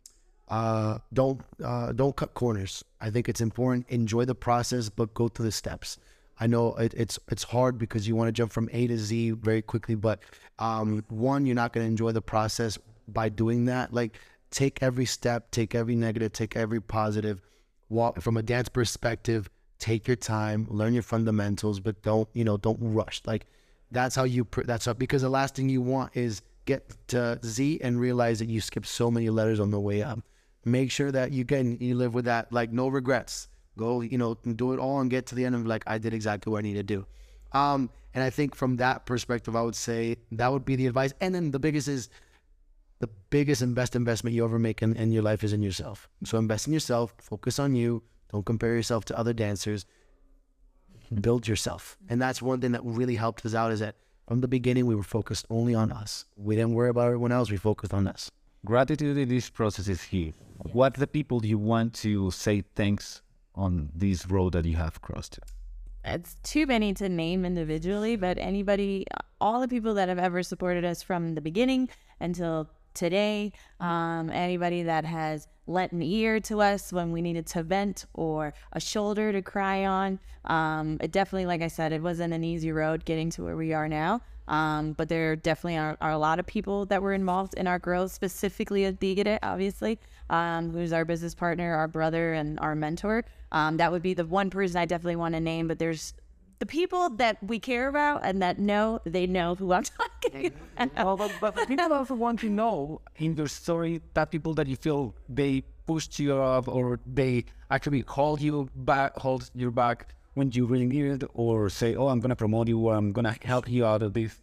uh, 0.50 0.98
don't 1.14 1.42
uh, 1.64 1.92
don't 1.94 2.16
cut 2.16 2.34
corners. 2.34 2.84
I 3.00 3.10
think 3.10 3.30
it's 3.30 3.42
important. 3.42 3.88
Enjoy 3.90 4.26
the 4.26 4.36
process, 4.36 4.90
but 4.90 5.14
go 5.14 5.28
through 5.28 5.46
the 5.46 5.52
steps. 5.52 5.98
I 6.40 6.48
know 6.48 6.76
it, 6.76 6.94
it's 6.96 7.20
it's 7.30 7.44
hard 7.44 7.78
because 7.78 8.08
you 8.08 8.16
want 8.16 8.28
to 8.28 8.32
jump 8.32 8.52
from 8.52 8.70
A 8.74 8.88
to 8.88 8.98
Z 8.98 9.32
very 9.32 9.62
quickly, 9.62 9.96
but 9.96 10.20
um, 10.58 11.06
one, 11.10 11.46
you're 11.46 11.56
not 11.56 11.72
going 11.74 11.86
to 11.86 11.90
enjoy 11.90 12.12
the 12.12 12.22
process 12.22 12.80
by 13.08 13.30
doing 13.30 13.66
that. 13.66 13.94
Like 13.94 14.18
take 14.50 14.82
every 14.82 15.06
step, 15.06 15.52
take 15.52 15.76
every 15.76 15.96
negative, 15.96 16.34
take 16.34 16.58
every 16.58 16.82
positive. 16.82 17.42
Walk 17.90 18.22
from 18.22 18.38
a 18.38 18.44
dance 18.44 18.70
perspective. 18.70 19.50
Take 19.78 20.08
your 20.08 20.16
time, 20.16 20.68
learn 20.70 20.94
your 20.94 21.04
fundamentals, 21.04 21.80
but 21.80 22.02
don't 22.02 22.28
you 22.34 22.44
know 22.44 22.58
don't 22.58 22.80
rush. 22.82 23.22
Like 23.26 23.46
that's 23.92 24.16
how 24.16 24.24
you. 24.24 24.48
That's 24.66 24.86
how 24.86 24.94
because 24.94 25.22
the 25.22 25.30
last 25.30 25.56
thing 25.56 25.70
you 25.70 25.82
want 25.82 26.16
is 26.16 26.42
get 26.66 26.94
to 27.10 27.40
Z 27.44 27.80
and 27.84 28.00
realize 28.00 28.40
that 28.40 28.50
you 28.50 28.62
skipped 28.62 28.88
so 28.88 29.10
many 29.10 29.30
letters 29.30 29.60
on 29.60 29.72
the 29.72 29.80
way 29.80 30.04
up. 30.04 30.20
Make 30.64 30.92
sure 30.92 31.12
that 31.12 31.32
you 31.32 31.46
can 31.46 31.78
you 31.80 31.96
live 31.96 32.14
with 32.14 32.26
that 32.26 32.52
like 32.54 32.72
no 32.72 32.88
regrets. 32.88 33.48
Go 33.78 34.02
you 34.02 34.18
know 34.18 34.36
do 34.36 34.74
it 34.74 34.80
all 34.80 35.00
and 35.00 35.10
get 35.10 35.26
to 35.28 35.36
the 35.36 35.46
end 35.46 35.56
of 35.56 35.66
like 35.66 35.84
I 35.88 35.98
did 35.98 36.14
exactly 36.14 36.52
what 36.52 36.60
I 36.60 36.62
need 36.62 36.76
to 36.76 36.84
do. 36.84 37.06
Um, 37.54 37.90
and 38.14 38.24
I 38.24 38.30
think 38.30 38.56
from 38.56 38.78
that 38.78 39.06
perspective, 39.06 39.56
I 39.56 39.62
would 39.62 39.76
say 39.76 40.18
that 40.32 40.52
would 40.52 40.66
be 40.66 40.76
the 40.76 40.88
advice. 40.88 41.14
And 41.22 41.34
then 41.34 41.52
the 41.52 41.60
biggest 41.60 41.88
is 41.88 42.10
the 43.00 43.10
biggest 43.30 43.62
and 43.62 43.74
best 43.74 43.96
investment 43.96 44.36
you 44.36 44.46
ever 44.46 44.60
make 44.60 44.82
in, 44.82 44.96
in 44.96 45.12
your 45.12 45.24
life 45.24 45.44
is 45.44 45.54
in 45.54 45.64
yourself. 45.64 46.08
So 46.24 46.38
invest 46.38 46.68
in 46.68 46.74
yourself, 46.74 47.16
focus 47.20 47.58
on 47.58 47.74
you, 47.74 48.04
don't 48.32 48.46
compare 48.46 48.76
yourself 48.76 49.06
to 49.06 49.18
other 49.18 49.34
dancers, 49.34 49.86
build 51.20 51.48
yourself. 51.48 51.98
And 52.10 52.22
that's 52.22 52.42
one 52.42 52.62
thing 52.62 52.74
that 52.74 52.86
really 52.86 53.16
helped 53.16 53.46
us 53.46 53.56
out 53.56 53.72
is 53.72 53.80
that 53.80 53.96
from 54.32 54.40
the 54.40 54.48
beginning 54.48 54.86
we 54.86 54.96
were 54.96 55.04
focused 55.04 55.46
only 55.50 55.76
on 55.76 55.92
us. 55.92 56.24
We 56.38 56.56
didn't 56.56 56.74
worry 56.74 56.88
about 56.88 57.08
everyone 57.08 57.34
else, 57.34 57.52
we 57.52 57.58
focused 57.58 57.94
on 57.94 58.08
us. 58.08 58.32
Gratitude 58.64 59.18
in 59.18 59.28
this 59.28 59.50
process 59.50 59.90
is 59.90 60.02
here. 60.04 60.32
What 60.72 60.94
the 60.94 61.06
people 61.06 61.46
you 61.46 61.58
want 61.58 61.94
to 61.96 62.32
say 62.32 62.64
thanks 62.74 63.22
on 63.56 63.90
this 63.94 64.26
road 64.28 64.54
that 64.54 64.64
you 64.64 64.78
have 64.78 65.02
crossed? 65.02 65.40
it's 66.06 66.38
too 66.44 66.66
many 66.66 66.94
to 66.94 67.10
name 67.10 67.44
individually, 67.44 68.16
but 68.16 68.38
anybody, 68.38 69.06
all 69.42 69.60
the 69.60 69.68
people 69.68 69.96
that 69.96 70.08
have 70.08 70.18
ever 70.18 70.44
supported 70.44 70.86
us 70.86 71.04
from 71.04 71.36
the 71.36 71.42
beginning 71.42 71.90
until 72.22 72.70
today, 72.94 73.54
um, 73.80 74.30
anybody 74.30 74.84
that 74.84 75.06
has 75.06 75.48
lent 75.68 75.92
an 75.92 76.02
ear 76.02 76.40
to 76.40 76.62
us 76.62 76.92
when 76.92 77.12
we 77.12 77.22
needed 77.22 77.46
to 77.48 77.64
vent 77.64 78.06
or 78.14 78.54
a 78.74 78.80
shoulder 78.80 79.32
to 79.32 79.42
cry 79.42 79.86
on. 79.86 80.20
Um, 80.46 80.98
it 81.02 81.12
definitely, 81.12 81.46
like 81.46 81.62
I 81.62 81.68
said, 81.68 81.94
it 81.94 82.02
wasn't 82.02 82.34
an 82.34 82.44
easy 82.44 82.72
road 82.72 83.06
getting 83.06 83.30
to 83.32 83.44
where 83.44 83.56
we 83.56 83.74
are 83.74 83.88
now. 83.88 84.22
Um, 84.48 84.94
but 84.94 85.08
there 85.08 85.36
definitely 85.36 85.78
are, 85.78 85.98
are 86.02 86.12
a 86.12 86.18
lot 86.18 86.40
of 86.40 86.46
people 86.46 86.86
that 86.88 87.02
were 87.02 87.14
involved 87.14 87.54
in 87.54 87.68
our 87.68 87.80
growth, 87.80 88.12
specifically 88.12 88.86
at 88.86 89.00
Tigre, 89.00 89.40
obviously, 89.44 90.00
um, 90.30 90.72
who's 90.72 90.92
our 90.92 91.06
business 91.06 91.34
partner, 91.34 91.76
our 91.76 91.88
brother, 91.88 92.34
and 92.34 92.60
our 92.60 92.76
mentor. 92.76 93.24
Um, 93.52 93.78
that 93.78 93.92
would 93.92 94.02
be 94.02 94.14
the 94.14 94.26
one 94.26 94.50
person 94.50 94.78
I 94.78 94.86
definitely 94.86 95.16
want 95.16 95.36
to 95.36 95.40
name. 95.40 95.68
But 95.68 95.80
there's 95.80 96.14
the 96.62 96.66
people 96.68 97.10
that 97.10 97.42
we 97.42 97.58
care 97.58 97.88
about 97.88 98.22
and 98.24 98.40
that 98.44 98.60
know 98.60 99.02
they 99.04 99.26
know 99.26 99.56
who 99.56 99.74
I'm 99.74 99.84
talking 99.98 100.54
about. 100.78 101.06
well, 101.06 101.18
but, 101.18 101.32
but 101.42 101.56
the 101.56 101.66
people 101.66 101.92
also 101.92 102.14
want 102.14 102.40
to 102.42 102.50
know 102.50 103.02
in 103.18 103.36
your 103.36 103.48
story 103.48 104.00
that 104.14 104.30
people 104.30 104.54
that 104.54 104.68
you 104.68 104.76
feel 104.76 105.16
they 105.28 105.64
pushed 105.88 106.20
you 106.20 106.36
up 106.36 106.68
or 106.68 107.00
they 107.12 107.46
actually 107.72 108.02
hold 108.08 108.42
you 108.42 108.70
back, 108.76 109.18
hold 109.18 109.50
your 109.56 109.72
back 109.72 110.14
when 110.36 110.52
you 110.52 110.68
really 110.68 110.86
need 110.86 111.08
it, 111.16 111.24
or 111.34 111.68
say, 111.68 111.96
"Oh, 111.96 112.10
I'm 112.10 112.20
gonna 112.20 112.36
promote 112.36 112.68
you," 112.68 112.78
or 112.78 112.94
"I'm 112.94 113.12
gonna 113.12 113.36
help 113.44 113.68
you 113.68 113.84
out 113.84 114.04
of 114.04 114.14
this." 114.14 114.40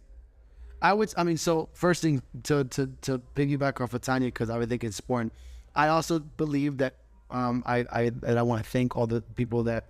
I 0.82 0.92
would. 0.94 1.14
I 1.16 1.22
mean, 1.22 1.36
so 1.36 1.68
first 1.72 2.02
thing 2.02 2.20
to 2.48 2.64
to 2.64 2.90
to 3.02 3.22
piggyback 3.36 3.80
off 3.80 3.94
of 3.94 4.00
Tanja 4.00 4.26
because 4.26 4.50
I 4.50 4.58
would 4.58 4.68
think 4.68 4.82
it's 4.82 4.98
important. 4.98 5.32
I 5.76 5.86
also 5.86 6.18
believe 6.18 6.78
that 6.78 6.94
um, 7.30 7.62
I 7.64 7.86
I 7.92 8.02
and 8.26 8.36
I 8.40 8.42
want 8.42 8.64
to 8.64 8.68
thank 8.68 8.96
all 8.96 9.06
the 9.06 9.22
people 9.40 9.62
that 9.70 9.84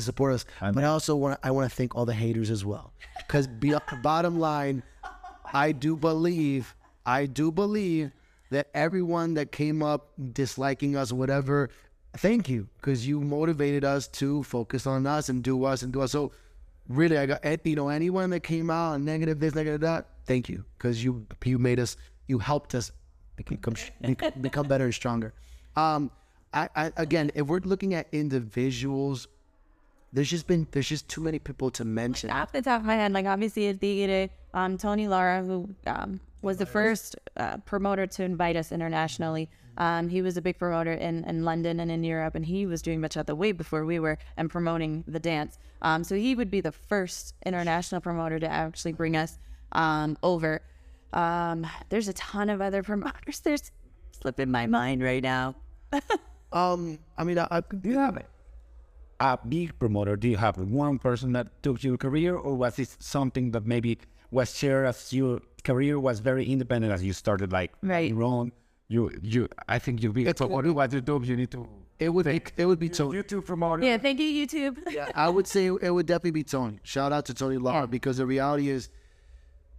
support 0.00 0.34
us, 0.34 0.44
but 0.60 0.84
I 0.84 0.88
also 0.88 1.16
want 1.16 1.40
I 1.42 1.50
want 1.50 1.70
to 1.70 1.74
thank 1.74 1.94
all 1.94 2.04
the 2.04 2.14
haters 2.14 2.50
as 2.50 2.64
well. 2.64 2.92
Because 3.26 3.46
bottom 4.02 4.38
line, 4.38 4.82
I 5.52 5.72
do 5.72 5.96
believe 5.96 6.74
I 7.06 7.26
do 7.26 7.52
believe 7.52 8.12
that 8.50 8.68
everyone 8.74 9.34
that 9.34 9.52
came 9.52 9.82
up 9.82 10.12
disliking 10.32 10.96
us, 10.96 11.12
whatever, 11.12 11.70
thank 12.16 12.48
you 12.48 12.68
because 12.76 13.06
you 13.06 13.20
motivated 13.20 13.84
us 13.84 14.06
to 14.08 14.42
focus 14.44 14.86
on 14.86 15.06
us 15.06 15.28
and 15.28 15.42
do 15.42 15.64
us 15.64 15.82
and 15.82 15.92
do 15.92 16.00
us. 16.00 16.12
So 16.12 16.32
really, 16.88 17.18
I 17.18 17.26
got 17.26 17.40
eh, 17.44 17.56
you 17.64 17.76
know 17.76 17.88
anyone 17.88 18.30
that 18.30 18.40
came 18.40 18.70
out 18.70 18.94
and 18.94 19.04
negative 19.04 19.40
this, 19.40 19.54
negative 19.54 19.80
that. 19.80 20.08
Thank 20.26 20.48
you 20.48 20.64
because 20.78 21.04
you 21.04 21.26
you 21.44 21.58
made 21.58 21.80
us, 21.80 21.96
you 22.26 22.38
helped 22.38 22.74
us 22.74 22.92
become 23.36 23.74
become 24.40 24.68
better 24.68 24.84
and 24.84 24.94
stronger. 24.94 25.34
Um, 25.76 26.10
I, 26.52 26.68
I 26.76 26.92
again, 26.96 27.30
if 27.34 27.46
we're 27.46 27.60
looking 27.60 27.94
at 27.94 28.06
individuals, 28.12 29.26
there's 30.14 30.30
just 30.30 30.46
been 30.46 30.66
there's 30.70 30.88
just 30.88 31.08
too 31.08 31.20
many 31.20 31.38
people 31.38 31.70
to 31.72 31.84
mention. 31.84 32.30
Off 32.30 32.52
the 32.52 32.62
top 32.62 32.80
of 32.80 32.86
my 32.86 32.94
head, 32.94 33.12
like 33.12 33.26
obviously 33.26 33.68
at 33.68 33.80
Tigre, 33.80 34.30
um, 34.54 34.78
Tony 34.78 35.08
Lara, 35.08 35.42
who 35.42 35.68
um, 35.86 36.20
was 36.40 36.58
the 36.58 36.66
first 36.66 37.16
uh, 37.36 37.56
promoter 37.58 38.06
to 38.06 38.24
invite 38.24 38.56
us 38.56 38.70
internationally. 38.70 39.50
Um, 39.76 40.08
he 40.08 40.22
was 40.22 40.36
a 40.36 40.42
big 40.42 40.56
promoter 40.56 40.92
in, 40.92 41.24
in 41.24 41.44
London 41.44 41.80
and 41.80 41.90
in 41.90 42.04
Europe, 42.04 42.36
and 42.36 42.46
he 42.46 42.64
was 42.64 42.80
doing 42.80 43.00
much 43.00 43.16
bachata 43.16 43.36
way 43.36 43.50
before 43.50 43.84
we 43.84 43.98
were 43.98 44.18
and 44.36 44.48
promoting 44.48 45.02
the 45.08 45.18
dance. 45.18 45.58
Um, 45.82 46.04
so 46.04 46.14
he 46.14 46.36
would 46.36 46.50
be 46.50 46.60
the 46.60 46.70
first 46.70 47.34
international 47.44 48.00
promoter 48.00 48.38
to 48.38 48.46
actually 48.46 48.92
bring 48.92 49.16
us 49.16 49.36
um, 49.72 50.16
over. 50.22 50.62
Um, 51.12 51.66
there's 51.88 52.06
a 52.06 52.12
ton 52.12 52.50
of 52.50 52.60
other 52.60 52.82
promoters. 52.84 53.40
There's 53.40 53.72
slipping 54.12 54.52
my 54.52 54.66
mind 54.66 55.02
right 55.02 55.22
now. 55.22 55.56
Um, 56.54 57.00
I 57.18 57.24
mean, 57.24 57.36
I, 57.36 57.48
I 57.50 57.60
Do 57.60 57.88
you 57.88 57.98
have 57.98 58.16
a 59.20 59.38
big 59.48 59.78
promoter? 59.78 60.16
Do 60.16 60.28
you 60.28 60.36
have 60.36 60.56
one 60.58 60.98
person 60.98 61.32
that 61.32 61.62
took 61.62 61.82
your 61.82 61.96
career, 61.96 62.36
or 62.36 62.54
was 62.54 62.78
it 62.78 62.96
something 62.98 63.50
that 63.52 63.66
maybe 63.66 63.98
was 64.30 64.56
shared 64.56 64.86
as 64.86 65.12
your 65.12 65.40
career 65.62 65.98
was 66.00 66.20
very 66.20 66.44
independent 66.46 66.92
as 66.92 67.02
you 67.04 67.12
started 67.12 67.52
like 67.52 67.72
Right. 67.82 68.10
your 68.10 68.22
own? 68.22 68.52
You, 68.88 69.10
you. 69.22 69.48
I 69.68 69.78
think 69.78 70.02
you 70.02 70.12
big 70.12 70.26
It's- 70.26 70.36
promoter. 70.38 70.72
What 70.72 70.92
you 70.92 71.00
do, 71.00 71.20
you 71.24 71.36
need 71.36 71.50
to 71.52 71.66
it 71.98 72.08
would 72.08 72.26
be 72.26 72.42
it 72.56 72.66
would 72.66 72.78
be 72.80 72.88
Tony. 72.88 73.16
YouTube 73.22 73.46
promoter. 73.46 73.82
Yeah, 73.84 73.98
thank 73.98 74.18
you, 74.18 74.46
YouTube. 74.46 74.78
Yeah, 74.90 75.10
I 75.14 75.28
would 75.28 75.46
say 75.46 75.66
it 75.66 75.90
would 75.94 76.06
definitely 76.06 76.32
be 76.32 76.42
Tony. 76.42 76.80
Shout 76.82 77.12
out 77.12 77.24
to 77.26 77.34
Tony 77.34 77.56
Lara 77.56 77.82
Yeah. 77.82 77.86
because 77.86 78.16
the 78.16 78.26
reality 78.26 78.68
is, 78.68 78.88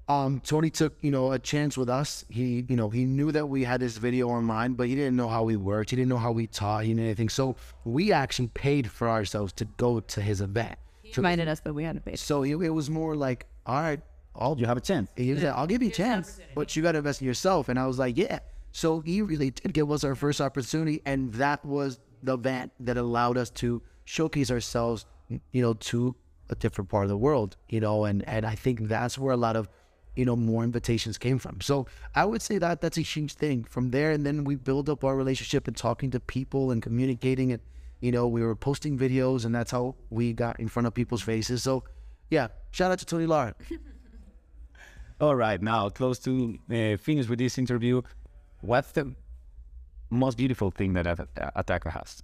um, 0.07 0.41
Tony 0.41 0.69
took 0.69 0.93
you 1.01 1.11
know 1.11 1.31
a 1.31 1.39
chance 1.39 1.77
with 1.77 1.89
us. 1.89 2.25
He 2.29 2.65
you 2.69 2.75
know 2.75 2.89
he 2.89 3.05
knew 3.05 3.31
that 3.31 3.47
we 3.47 3.63
had 3.63 3.79
this 3.79 3.97
video 3.97 4.29
online, 4.29 4.73
but 4.73 4.87
he 4.87 4.95
didn't 4.95 5.15
know 5.15 5.27
how 5.27 5.43
we 5.43 5.55
worked. 5.55 5.89
He 5.89 5.95
didn't 5.95 6.09
know 6.09 6.17
how 6.17 6.31
we 6.31 6.47
taught. 6.47 6.83
He 6.83 6.89
didn't 6.89 7.05
anything. 7.05 7.29
So 7.29 7.55
we 7.83 8.11
actually 8.11 8.47
paid 8.47 8.89
for 8.89 9.09
ourselves 9.09 9.53
to 9.53 9.65
go 9.77 9.99
to 9.99 10.21
his 10.21 10.41
event. 10.41 10.77
He 11.01 11.13
reminded 11.15 11.47
us, 11.47 11.59
but 11.59 11.73
we 11.73 11.83
had 11.83 11.95
to 11.95 12.01
pay. 12.01 12.15
So 12.15 12.43
it, 12.43 12.55
it 12.61 12.69
was 12.69 12.89
more 12.89 13.15
like, 13.15 13.45
all 13.65 13.81
right, 13.81 14.01
I'll 14.35 14.57
You 14.59 14.65
have 14.65 14.77
a 14.77 14.81
chance. 14.81 15.09
he 15.15 15.33
was 15.33 15.43
like, 15.43 15.53
I'll 15.53 15.67
give 15.67 15.81
you 15.81 15.89
a 15.89 15.93
chance, 15.93 16.39
but 16.55 16.75
you 16.75 16.83
got 16.83 16.93
to 16.93 16.99
invest 16.99 17.21
in 17.21 17.27
yourself. 17.27 17.69
And 17.69 17.79
I 17.79 17.87
was 17.87 17.97
like, 17.97 18.17
yeah. 18.17 18.39
So 18.71 18.99
he 18.99 19.21
really 19.21 19.51
did 19.51 19.73
give 19.73 19.89
us 19.91 20.03
our 20.03 20.15
first 20.15 20.41
opportunity. 20.41 21.01
And 21.05 21.33
that 21.35 21.63
was 21.63 21.99
the 22.21 22.33
event 22.33 22.71
that 22.81 22.97
allowed 22.97 23.37
us 23.37 23.49
to 23.51 23.81
showcase 24.03 24.51
ourselves, 24.51 25.05
you 25.29 25.61
know, 25.61 25.73
to 25.73 26.15
a 26.49 26.55
different 26.55 26.89
part 26.89 27.03
of 27.03 27.09
the 27.09 27.17
world, 27.17 27.55
you 27.69 27.79
know, 27.79 28.05
and, 28.05 28.27
and 28.27 28.45
I 28.45 28.55
think 28.55 28.81
that's 28.81 29.17
where 29.17 29.33
a 29.33 29.37
lot 29.37 29.55
of, 29.55 29.69
you 30.15 30.25
know, 30.25 30.35
more 30.35 30.63
invitations 30.63 31.17
came 31.17 31.37
from. 31.37 31.61
So 31.61 31.87
I 32.13 32.25
would 32.25 32.41
say 32.41 32.57
that 32.57 32.81
that's 32.81 32.97
a 32.97 33.01
huge 33.01 33.33
thing 33.33 33.63
from 33.63 33.91
there. 33.91 34.11
And 34.11 34.25
then 34.25 34.43
we 34.43 34.55
build 34.55 34.89
up 34.89 35.03
our 35.03 35.15
relationship 35.15 35.67
and 35.67 35.75
talking 35.75 36.11
to 36.11 36.19
people 36.19 36.71
and 36.71 36.81
communicating 36.81 37.51
and, 37.51 37.61
you 37.99 38.11
know, 38.11 38.27
we 38.27 38.41
were 38.41 38.55
posting 38.55 38.97
videos 38.97 39.45
and 39.45 39.53
that's 39.53 39.71
how 39.71 39.95
we 40.09 40.33
got 40.33 40.59
in 40.59 40.67
front 40.67 40.87
of 40.87 40.93
people's 40.93 41.21
faces. 41.21 41.63
So 41.63 41.83
yeah, 42.29 42.47
shout 42.71 42.91
out 42.91 42.99
to 42.99 43.05
Tony 43.05 43.25
Lara. 43.25 43.55
All 45.21 45.35
right, 45.35 45.61
now 45.61 45.89
close 45.89 46.19
to 46.19 46.59
uh, 46.69 46.97
finish 46.97 47.29
with 47.29 47.39
this 47.39 47.57
interview. 47.57 48.01
What's 48.61 48.91
the 48.91 49.15
most 50.09 50.37
beautiful 50.37 50.71
thing 50.71 50.93
that 50.93 51.07
At- 51.07 51.55
Ataca 51.55 51.91
has? 51.91 52.21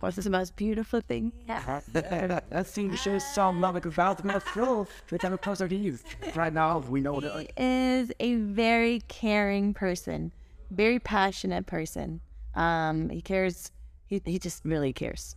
What's 0.00 0.16
the 0.16 0.28
most 0.30 0.56
beautiful 0.56 1.00
thing? 1.00 1.32
Yeah. 1.48 1.80
That 1.92 2.66
seems 2.66 3.02
to 3.04 3.20
some 3.20 3.60
love 3.60 3.76
about 3.76 4.24
my 4.24 4.38
soul. 4.52 4.86
We 5.10 5.18
have 5.22 5.32
a 5.32 5.38
closer 5.38 5.68
to 5.68 5.74
you. 5.74 5.98
Right 6.34 6.52
now, 6.52 6.78
we 6.78 7.00
know 7.00 7.20
that. 7.20 7.40
He 7.40 7.48
is 7.56 8.12
a 8.20 8.34
very 8.36 9.00
caring 9.08 9.72
person, 9.72 10.32
very 10.70 10.98
passionate 10.98 11.66
person. 11.66 12.20
Um, 12.54 13.08
he 13.08 13.20
cares. 13.22 13.70
He, 14.06 14.20
he 14.24 14.38
just 14.38 14.64
really 14.64 14.92
cares 14.92 15.36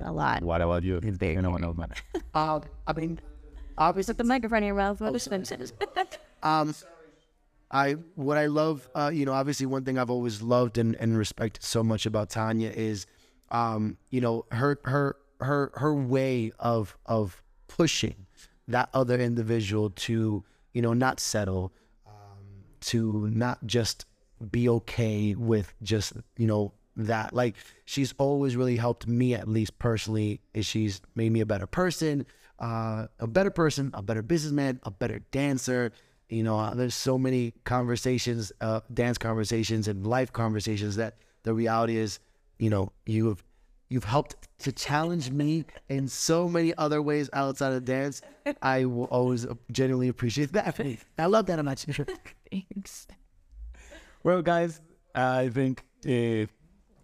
a 0.00 0.12
lot. 0.12 0.42
What 0.42 0.60
about 0.60 0.82
you? 0.82 1.00
He's 1.02 1.18
big. 1.18 1.36
You 1.36 1.42
know 1.42 1.50
what, 1.50 1.60
no 1.60 1.72
man. 1.72 1.92
Uh, 2.34 2.60
I 2.86 2.92
mean, 2.92 3.18
obviously, 3.78 4.12
Put 4.12 4.18
the 4.18 4.24
microphone 4.24 4.58
in 4.58 4.64
your 4.64 4.76
mouth. 4.76 5.00
What 5.00 5.14
is 5.14 5.72
Um, 6.42 6.74
I 7.70 7.92
what 8.14 8.38
I 8.38 8.46
love, 8.46 8.88
uh, 8.94 9.10
you 9.12 9.24
know, 9.24 9.32
obviously 9.32 9.66
one 9.66 9.84
thing 9.84 9.98
I've 9.98 10.10
always 10.10 10.40
loved 10.42 10.78
and, 10.78 10.94
and 10.96 11.18
respected 11.18 11.62
so 11.64 11.82
much 11.82 12.06
about 12.06 12.30
Tanja 12.30 12.72
is, 12.72 13.06
um, 13.50 13.96
you 14.10 14.20
know, 14.20 14.46
her 14.52 14.78
her 14.84 15.16
her 15.40 15.72
her 15.74 15.94
way 15.94 16.52
of 16.58 16.96
of 17.06 17.42
pushing 17.68 18.26
that 18.68 18.88
other 18.94 19.18
individual 19.18 19.90
to, 19.90 20.44
you 20.72 20.82
know, 20.82 20.92
not 20.92 21.20
settle, 21.20 21.72
um, 22.06 22.64
to 22.80 23.28
not 23.28 23.64
just 23.66 24.06
be 24.50 24.68
okay 24.68 25.34
with 25.34 25.74
just 25.82 26.14
you 26.36 26.46
know 26.46 26.72
that. 26.96 27.32
Like 27.32 27.56
she's 27.84 28.14
always 28.18 28.56
really 28.56 28.76
helped 28.76 29.06
me 29.06 29.34
at 29.34 29.48
least 29.48 29.78
personally 29.78 30.40
is 30.54 30.66
she's 30.66 31.00
made 31.14 31.32
me 31.32 31.40
a 31.40 31.46
better 31.46 31.66
person 31.66 32.26
uh, 32.58 33.06
a 33.18 33.26
better 33.26 33.50
person 33.50 33.90
a 33.94 34.02
better 34.02 34.22
businessman 34.22 34.80
a 34.84 34.90
better 34.90 35.20
dancer. 35.30 35.92
You 36.28 36.42
know, 36.42 36.58
uh, 36.58 36.74
there's 36.74 36.94
so 36.94 37.18
many 37.18 37.54
conversations, 37.62 38.50
uh, 38.60 38.80
dance 38.92 39.16
conversations 39.16 39.86
and 39.86 40.04
life 40.04 40.32
conversations 40.32 40.96
that 40.96 41.18
the 41.44 41.54
reality 41.54 41.96
is, 41.96 42.18
you 42.58 42.70
know, 42.70 42.92
you 43.06 43.28
have 43.28 43.42
you've 43.88 44.04
helped 44.04 44.34
to 44.58 44.72
challenge 44.72 45.30
me 45.30 45.64
in 45.88 46.08
so 46.08 46.48
many 46.48 46.74
other 46.76 47.00
ways 47.02 47.30
outside 47.32 47.72
of 47.72 47.84
dance. 47.84 48.20
I 48.62 48.84
will 48.84 49.04
always 49.04 49.46
genuinely 49.70 50.08
appreciate 50.08 50.52
that. 50.52 50.80
I 51.18 51.26
love 51.26 51.46
that 51.46 51.58
about 51.58 51.86
you. 51.86 52.04
Thanks. 52.50 53.06
Well, 54.24 54.42
guys, 54.42 54.80
I 55.14 55.48
think 55.50 55.84
uh, 56.06 56.46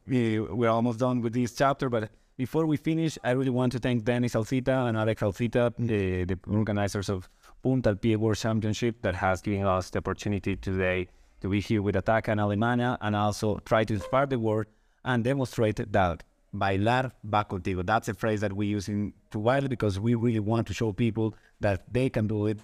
we- 0.06 0.40
we're 0.40 0.70
almost 0.70 0.98
done 0.98 1.20
with 1.20 1.34
this 1.34 1.54
chapter, 1.54 1.88
but 1.88 2.10
before 2.36 2.66
we 2.66 2.76
finish, 2.76 3.18
I 3.22 3.32
really 3.32 3.50
want 3.50 3.72
to 3.72 3.78
thank 3.78 4.04
Danny 4.04 4.26
Salsita 4.28 4.88
and 4.88 4.96
Alex 4.96 5.22
Salsita, 5.22 5.72
the, 5.78 6.24
the 6.24 6.38
organizers 6.50 7.08
of 7.08 7.28
Puntal 7.64 7.94
Pie 8.00 8.16
World 8.16 8.38
Championship, 8.38 9.02
that 9.02 9.14
has 9.14 9.40
given 9.42 9.64
us 9.66 9.90
the 9.90 9.98
opportunity 9.98 10.56
today 10.56 11.08
to 11.42 11.48
be 11.48 11.60
here 11.60 11.82
with 11.82 11.94
Ataca 11.94 12.28
and 12.28 12.40
Alemana 12.40 12.96
and 13.02 13.14
also 13.14 13.58
try 13.64 13.84
to 13.84 13.94
inspire 13.94 14.26
the 14.26 14.38
world 14.38 14.66
and 15.04 15.24
demonstrate 15.24 15.76
that 15.92 16.24
bailar 16.52 17.12
va 17.24 17.44
contigo. 17.44 17.84
That's 17.84 18.08
a 18.08 18.14
phrase 18.14 18.40
that 18.40 18.52
we 18.52 18.66
use 18.66 18.88
in 18.88 19.12
tubaile 19.30 19.68
because 19.68 19.98
we 19.98 20.14
really 20.14 20.40
want 20.40 20.66
to 20.68 20.74
show 20.74 20.92
people 20.92 21.34
that 21.60 21.92
they 21.92 22.10
can 22.10 22.26
do 22.26 22.46
it. 22.46 22.58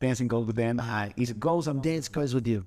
Dancing 0.00 0.28
goes 0.28 0.46
with 0.46 0.56
them. 0.56 0.78
Uh, 0.78 1.08
it 1.16 1.40
goes 1.40 1.66
on 1.66 1.80
Dance 1.80 2.08
goes 2.08 2.32
with 2.32 2.46
you. 2.46 2.64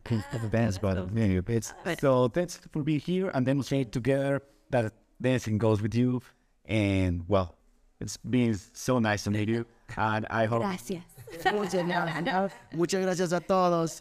dance, 0.51 0.77
but 0.77 0.97
yeah, 1.15 1.39
it's 1.47 1.73
so 1.99 2.27
thanks 2.27 2.59
for 2.71 2.83
being 2.83 2.99
here 2.99 3.31
and 3.33 3.45
demonstrate 3.45 3.91
together 3.91 4.41
that 4.69 4.93
dancing 5.21 5.57
goes 5.57 5.81
with 5.81 5.95
you. 5.95 6.21
And 6.65 7.23
well, 7.27 7.55
it's 8.01 8.17
been 8.17 8.57
so 8.73 8.99
nice 8.99 9.23
to 9.23 9.31
meet 9.31 9.47
you. 9.47 9.65
And 9.95 10.25
I 10.29 10.45
hope. 10.45 10.61
Gracias. 10.61 11.03
Muchas 12.73 13.01
gracias 13.01 13.33
a 13.33 13.41
todos. 13.41 13.91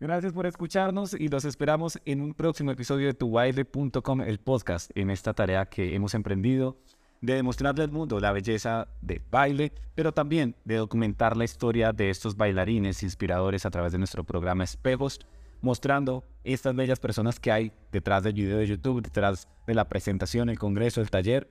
Gracias 0.00 0.32
por 0.32 0.46
escucharnos 0.46 1.14
y 1.14 1.28
los 1.28 1.44
esperamos 1.44 1.98
en 2.04 2.20
un 2.20 2.34
próximo 2.34 2.70
episodio 2.70 3.06
de 3.06 3.14
tubaile.com, 3.14 4.20
el 4.22 4.38
podcast, 4.38 4.90
en 4.94 5.10
esta 5.10 5.34
tarea 5.34 5.66
que 5.66 5.94
hemos 5.94 6.14
emprendido 6.14 6.76
de 7.20 7.34
demostrarle 7.34 7.84
al 7.84 7.90
mundo 7.90 8.20
la 8.20 8.32
belleza 8.32 8.88
de 9.00 9.22
baile, 9.30 9.72
pero 9.94 10.12
también 10.12 10.54
de 10.64 10.76
documentar 10.76 11.36
la 11.36 11.44
historia 11.44 11.92
de 11.92 12.10
estos 12.10 12.36
bailarines 12.36 13.02
inspiradores 13.02 13.66
a 13.66 13.70
través 13.70 13.92
de 13.92 13.98
nuestro 13.98 14.24
programa 14.24 14.64
Espejos, 14.64 15.20
mostrando 15.60 16.24
estas 16.44 16.74
bellas 16.74 17.00
personas 17.00 17.40
que 17.40 17.50
hay 17.50 17.72
detrás 17.90 18.22
del 18.22 18.34
video 18.34 18.58
de 18.58 18.66
YouTube, 18.66 19.02
detrás 19.02 19.48
de 19.66 19.74
la 19.74 19.88
presentación, 19.88 20.48
el 20.48 20.58
congreso, 20.58 21.00
el 21.00 21.10
taller. 21.10 21.50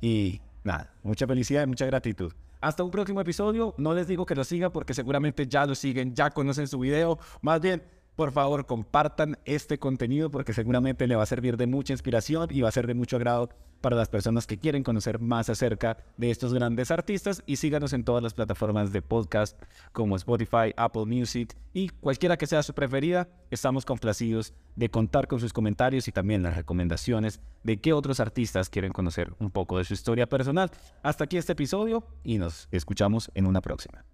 Y 0.00 0.40
nada, 0.64 0.92
mucha 1.02 1.26
felicidad 1.26 1.62
y 1.62 1.66
mucha 1.66 1.86
gratitud. 1.86 2.32
Hasta 2.60 2.82
un 2.82 2.90
próximo 2.90 3.20
episodio. 3.20 3.74
No 3.78 3.94
les 3.94 4.08
digo 4.08 4.26
que 4.26 4.34
lo 4.34 4.44
sigan 4.44 4.72
porque 4.72 4.94
seguramente 4.94 5.46
ya 5.46 5.64
lo 5.66 5.74
siguen, 5.74 6.14
ya 6.14 6.30
conocen 6.30 6.66
su 6.66 6.78
video. 6.80 7.18
Más 7.40 7.60
bien, 7.60 7.82
por 8.18 8.32
favor, 8.32 8.66
compartan 8.66 9.38
este 9.44 9.78
contenido 9.78 10.28
porque 10.28 10.52
seguramente 10.52 11.06
le 11.06 11.14
va 11.14 11.22
a 11.22 11.26
servir 11.26 11.56
de 11.56 11.68
mucha 11.68 11.92
inspiración 11.92 12.48
y 12.50 12.62
va 12.62 12.68
a 12.68 12.72
ser 12.72 12.88
de 12.88 12.94
mucho 12.94 13.14
agrado 13.14 13.48
para 13.80 13.94
las 13.94 14.08
personas 14.08 14.44
que 14.48 14.58
quieren 14.58 14.82
conocer 14.82 15.20
más 15.20 15.48
acerca 15.48 15.98
de 16.16 16.32
estos 16.32 16.52
grandes 16.52 16.90
artistas. 16.90 17.44
Y 17.46 17.58
síganos 17.58 17.92
en 17.92 18.02
todas 18.02 18.20
las 18.20 18.34
plataformas 18.34 18.92
de 18.92 19.02
podcast 19.02 19.56
como 19.92 20.16
Spotify, 20.16 20.74
Apple 20.76 21.04
Music 21.04 21.54
y 21.72 21.90
cualquiera 21.90 22.36
que 22.36 22.48
sea 22.48 22.64
su 22.64 22.74
preferida. 22.74 23.28
Estamos 23.52 23.84
complacidos 23.84 24.52
de 24.74 24.90
contar 24.90 25.28
con 25.28 25.38
sus 25.38 25.52
comentarios 25.52 26.08
y 26.08 26.10
también 26.10 26.42
las 26.42 26.56
recomendaciones 26.56 27.40
de 27.62 27.76
qué 27.76 27.92
otros 27.92 28.18
artistas 28.18 28.68
quieren 28.68 28.90
conocer 28.90 29.32
un 29.38 29.52
poco 29.52 29.78
de 29.78 29.84
su 29.84 29.94
historia 29.94 30.28
personal. 30.28 30.72
Hasta 31.04 31.22
aquí 31.22 31.36
este 31.36 31.52
episodio 31.52 32.04
y 32.24 32.38
nos 32.38 32.66
escuchamos 32.72 33.30
en 33.36 33.46
una 33.46 33.60
próxima. 33.60 34.04